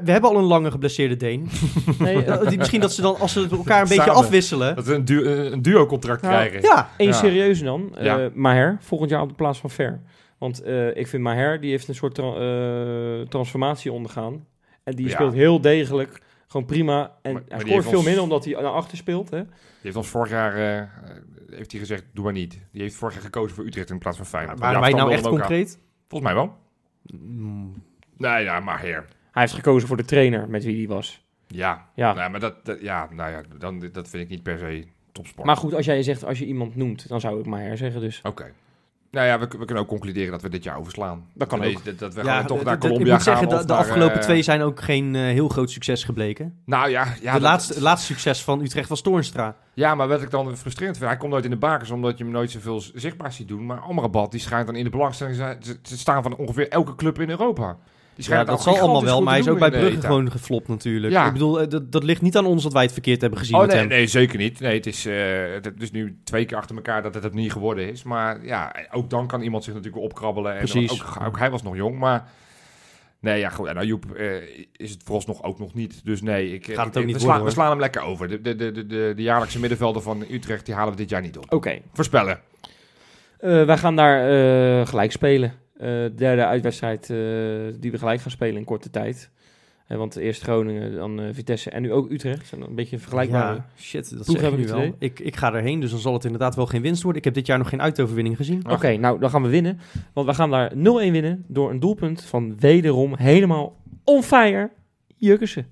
[0.04, 1.48] we hebben al een lange geblesseerde Deen.
[1.98, 4.14] nee, eh, Eh, Misschien dat ze dan, als ze elkaar een beetje Samen.
[4.16, 4.74] afwisselen.
[4.76, 6.28] Dat we een, du een duo-contract Ja.
[6.28, 6.62] krijgen.
[6.62, 7.12] Ja, Eén Ja.
[7.12, 7.96] serieuze dan.
[7.96, 8.28] eh Ja.
[8.34, 10.00] Maher, volgend jaar op de plaats van Ver.
[10.38, 14.44] Want eh, ik vind Maher, die heeft een soort tra- eh, transformatie ondergaan.
[14.84, 15.12] En die Ja.
[15.12, 16.20] speelt heel degelijk,
[16.54, 17.12] gewoon prima.
[17.22, 19.30] En Maar- maar hij scoort veel ons- minder omdat hij naar achter speelt.
[19.30, 19.42] Hè?
[19.42, 19.52] Die
[19.82, 20.88] heeft ons vorig jaar eh,
[21.50, 22.58] heeft hij gezegd, doe maar niet.
[22.72, 24.58] Die heeft vorig jaar gekozen voor Utrecht in plaats van Feyenoord.
[24.58, 25.74] waren Ja, wij nou echt concreet?
[25.78, 25.82] aan.
[26.08, 26.56] Volgens mij wel.
[27.20, 27.82] Mm,
[28.16, 29.04] Nee, ja, maar heer.
[29.32, 31.24] Hij heeft gekozen voor de trainer met wie die was.
[31.46, 32.12] Ja, Ja.
[32.14, 35.46] Nee, maar dat, dat, ja, nou ja, dan, dat vind ik niet per se topsport.
[35.46, 38.20] Maar goed, als jij zegt, als je iemand noemt, dan zou ik Maher zeggen dus.
[38.22, 38.52] Oké.
[39.14, 41.26] Nou ja, we, we kunnen ook concluderen dat we dit jaar overslaan.
[41.34, 41.84] Dat kan Deze- ook.
[41.84, 43.38] Dat, dat we Ja, gewoon toch naar Colombia Ik moet gaan.
[43.38, 46.54] zeggen, de, de naar, afgelopen eh, twee zijn ook geen eh, heel groot succes gebleken.
[46.64, 49.56] Nou ja, ja, de dat- laatste, het laatste succes van Utrecht was Toornstra.
[49.74, 52.24] Ja, maar wat ik dan frustrerend vind, hij komt nooit in de bakers omdat je
[52.24, 53.66] hem nooit zoveel zichtbaar ziet doen.
[53.66, 55.36] Maar Amrabat, die schijnt dan in de belangstelling
[55.82, 57.76] te staan van ongeveer elke club in Europa.
[58.14, 60.68] Die Ja, dat al zal allemaal wel, maar hij is ook bij Brugge gewoon geflopt
[60.68, 61.12] natuurlijk.
[61.12, 61.26] Ja.
[61.26, 63.54] Ik bedoel, eh, dat, dat ligt niet aan ons dat wij het verkeerd hebben gezien
[63.54, 63.88] Oh met nee, hem.
[63.88, 64.60] nee, zeker niet.
[64.60, 65.06] Nee, het is,
[65.78, 68.02] is nu twee keer achter elkaar dat het het niet geworden is.
[68.02, 70.52] Maar ja, ook dan kan iemand zich natuurlijk opkrabbelen.
[70.52, 70.92] En Precies.
[70.92, 72.28] Ook, ook hij was nog jong, maar...
[73.20, 73.66] Nee, ja, goed.
[73.68, 74.26] En Ayoub eh
[74.76, 76.04] is het vooralsnog ook nog niet.
[76.04, 78.28] Dus nee, ik, Gaat het ik- ook niet we, worden, we slaan hem lekker over.
[78.28, 78.86] De, de, de, de,
[79.16, 81.52] de, jaarlijkse middenvelden van Utrecht, die halen we dit jaar niet op.
[81.52, 81.78] Oké.
[81.92, 82.40] Voorspellen.
[83.38, 85.52] Wij gaan daar gelijk spelen.
[85.74, 87.16] Eh, derde uitwedstrijd eh,
[87.80, 89.30] die we gelijk gaan spelen in korte tijd.
[89.86, 92.46] Eh, want eerst Groningen, dan eh, Vitesse en nu ook Utrecht.
[92.46, 93.54] Zijn een beetje vergelijkbare.
[93.54, 94.94] Ja, shit, dat zeg nu ik het wel.
[94.98, 97.18] Ik, ik ga erheen, dus dan zal het inderdaad wel geen winst worden.
[97.18, 98.70] Ik heb dit jaar nog geen uitoverwinning gezien.
[98.70, 99.80] Oké, nou dan gaan we winnen.
[100.12, 104.70] Want we gaan daar 0-1 winnen door een doelpunt van wederom helemaal on fire
[105.16, 105.66] Jurgensen.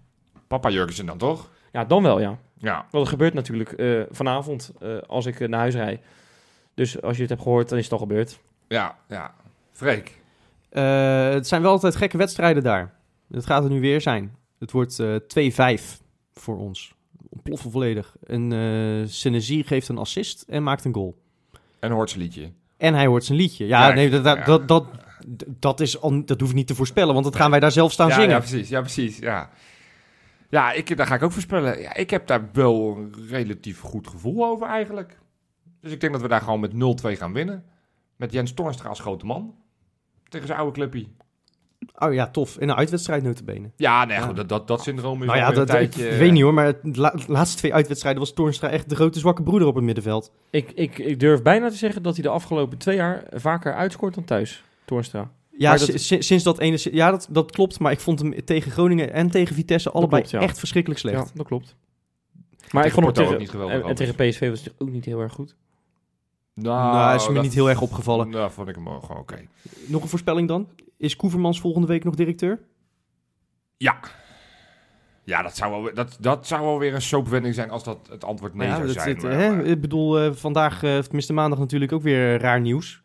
[0.47, 1.51] Papa Jurgensen dan toch?
[1.73, 2.39] Ja, dan wel ja.
[2.59, 2.87] Ja.
[2.91, 6.01] Want er gebeurt natuurlijk eh, vanavond eh, als ik naar huis rijd.
[6.75, 8.41] Dus als je het hebt gehoord, dan is het al gebeurd.
[8.69, 9.35] Ja, ja.
[9.83, 10.21] Freek.
[10.71, 12.95] Eh, het zijn wel altijd gekke wedstrijden daar.
[13.29, 14.37] Dat gaat het nu weer zijn.
[14.59, 16.01] Het wordt eh 2-5
[16.35, 16.95] voor ons.
[17.29, 18.17] Ontploffen volledig.
[18.27, 21.17] En eh Senesi geeft een assist en maakt een goal.
[21.81, 22.53] En hoort zijn liedje.
[22.77, 23.67] En hij hoort zijn liedje.
[23.67, 24.45] Ja, Ja, nee, dat, dat, ja.
[24.45, 24.87] dat, dat,
[25.47, 27.93] dat, is, al- dat hoef ik niet te voorspellen, want dat gaan wij daar zelf
[27.93, 28.31] staan ja, zingen.
[28.31, 28.69] ja, precies.
[28.69, 29.19] Ja, precies.
[29.19, 29.51] Ja,
[30.49, 31.81] ja ik, daar ga ik ook voorspellen.
[31.81, 35.19] Ja, ik heb daar wel een relatief goed gevoel over eigenlijk.
[35.81, 37.65] Dus ik denk dat we daar gewoon met 0-2 gaan winnen.
[38.17, 39.55] Met Jens Toornstra als grote man.
[40.33, 41.07] Tegen zijn oude clubje.
[41.99, 42.59] Oh ja, tof.
[42.59, 43.71] In een uitwedstrijd notabene.
[43.77, 44.23] Ja, nee, Ja.
[44.27, 46.09] goed, dat, dat, dat syndroom is Nou ja, dat, een tijdje...
[46.09, 49.19] ik weet niet hoor, maar la- de laatste twee uitwedstrijden was Toornstra echt de grote
[49.19, 50.33] zwakke broeder op het middenveld.
[50.51, 54.15] Ik, ik, ik durf bijna te zeggen dat hij de afgelopen twee jaar vaker uitscoort
[54.15, 54.65] dan thuis.
[54.85, 55.31] Toornstra.
[55.51, 56.79] Ja, dat- si- si- sinds dat ene...
[56.93, 60.31] Ja, dat, dat klopt, maar ik vond hem tegen Groningen en tegen Vitesse allebei klopt,
[60.37, 60.41] ja.
[60.49, 61.19] echt verschrikkelijk slecht.
[61.29, 61.77] Ja, dat klopt.
[62.71, 64.75] Maar ik vond hem Porto tegen, ook niet geweldig, en, en tegen PSV was het
[64.79, 65.55] ook niet heel erg goed.
[66.55, 68.29] Nou, is me dat- niet heel erg opgevallen.
[68.31, 69.47] Nou, vond ik hem gewoon oké.
[69.87, 70.69] Nog een voorspelling dan?
[70.97, 72.61] Is Koevermans volgende week nog directeur?
[73.77, 73.99] Ja.
[75.25, 78.25] Ja, dat zou, wel, dat, dat zou wel weer een soapwending zijn als dat het
[78.25, 79.07] antwoord nee Nou zou zijn.
[79.09, 83.03] zit, maar- hè, maar- ik bedoel, eh, vandaag, tenminste maandag natuurlijk ook weer raar nieuws.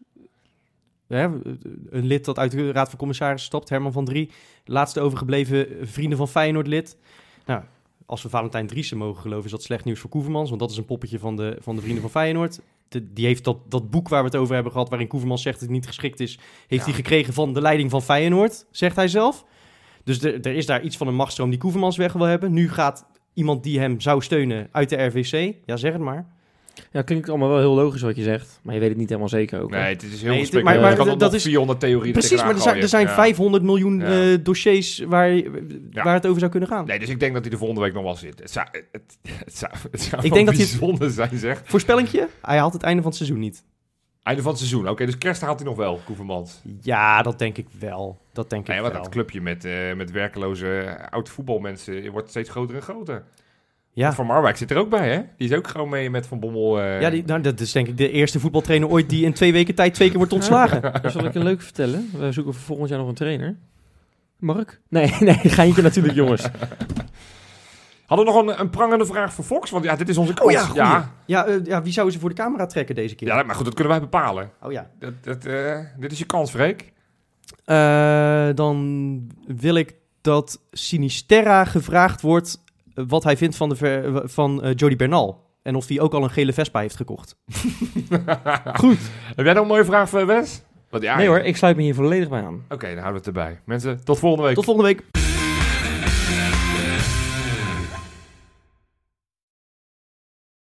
[1.07, 4.31] Een lid dat uit de Raad van Commissarissen stapt, Herman van Drie.
[4.65, 6.97] Laatste overgebleven vrienden van Feyenoord lid.
[7.45, 7.63] Nou,
[8.05, 10.49] als we Valentijn Driessen mogen geloven, is dat slecht nieuws voor Koevermans.
[10.49, 12.59] Want dat is een poppetje van de, van de vrienden van Feyenoord.
[12.89, 15.55] De- die heeft dat, dat boek waar we het over hebben gehad, waarin Koevermans zegt
[15.59, 16.88] dat het niet geschikt is, heeft Ja.
[16.88, 19.45] hij gekregen van de leiding van Feyenoord, zegt hij zelf.
[20.03, 22.53] Dus er, er is daar iets van een machtstroom die Koevermans weg wil hebben.
[22.53, 25.55] Nu gaat iemand die hem zou steunen uit de RVC.
[25.65, 26.35] Ja, zeg het maar.
[26.91, 28.59] Ja, klinkt allemaal wel heel logisch wat je zegt.
[28.63, 29.71] Maar je weet het niet helemaal zeker ook.
[29.71, 29.78] hè?
[29.82, 32.41] Nee, het is heel Nee, het- maar- maar Je kan dat is- 400 theorieën Precies,
[32.43, 33.17] maar er zijn, er zijn gooien.
[33.17, 33.23] Ja.
[33.23, 34.05] 500 miljoen Ja.
[34.32, 35.43] eh, dossiers waar, Ja.
[35.91, 36.86] waar het over zou kunnen gaan.
[36.86, 38.39] Nee, dus ik denk dat hij de volgende week nog wel zit.
[38.39, 41.61] Het zou, het, het zou, het zou Ik denk dat bijzonder zijn, zeg.
[41.65, 43.63] Voorspellingje, hij haalt het einde van het seizoen niet.
[44.23, 44.89] Einde van het seizoen.
[44.89, 46.61] Oké, dus kerst haalt hij nog wel, Koevermans.
[46.82, 48.19] Ja, dat denk ik wel.
[48.34, 48.91] Dat denk Nee, ik wel.
[48.93, 53.23] dat clubje met, eh, met werkeloze oud voetbalmensen wordt steeds groter en groter.
[53.97, 55.21] Ja, Van Marwijk zit er ook bij, hè?
[55.37, 56.81] Die is ook gewoon mee met Van Bommel.
[56.81, 59.51] eh, ja die, nou, dat is denk ik de eerste voetbaltrainer ooit die in twee
[59.51, 60.81] weken tijd twee keer wordt ontslagen.
[61.11, 62.09] Zal ik een leuk vertellen?
[62.17, 63.55] We zoeken voor volgend jaar nog een trainer.
[64.39, 64.79] Mark?
[64.89, 66.47] Nee, nee, geintje natuurlijk, jongens.
[68.05, 69.69] Hadden we nog een, een prangende vraag voor Fox?
[69.69, 70.51] Want ja, dit is onze Oh kans.
[70.53, 70.81] ja, goeie.
[70.83, 71.11] ja.
[71.25, 73.27] Ja, eh, ja, wie zou ze voor de camera trekken deze keer?
[73.27, 74.51] ja, maar goed, dat kunnen wij bepalen.
[74.61, 74.89] Oh ja.
[74.99, 76.93] Dat, dat, eh, dit is je kans, Freek.
[77.65, 82.63] Eh, dan wil ik dat Sinisterra gevraagd wordt
[83.07, 85.45] wat hij vindt van, de ver- van eh, Jody Bernal.
[85.61, 87.35] En of hij ook al een gele Vespa heeft gekocht.
[88.73, 88.99] Goed.
[89.35, 90.61] Heb jij nog een mooie vraag voor Wes?
[90.89, 92.65] Want ja, Nee hoor, ik sluit me hier volledig bij aan.
[92.69, 93.59] Oké, dan houden we het erbij.
[93.65, 94.55] Mensen, tot volgende week.
[94.55, 95.26] Tot volgende week.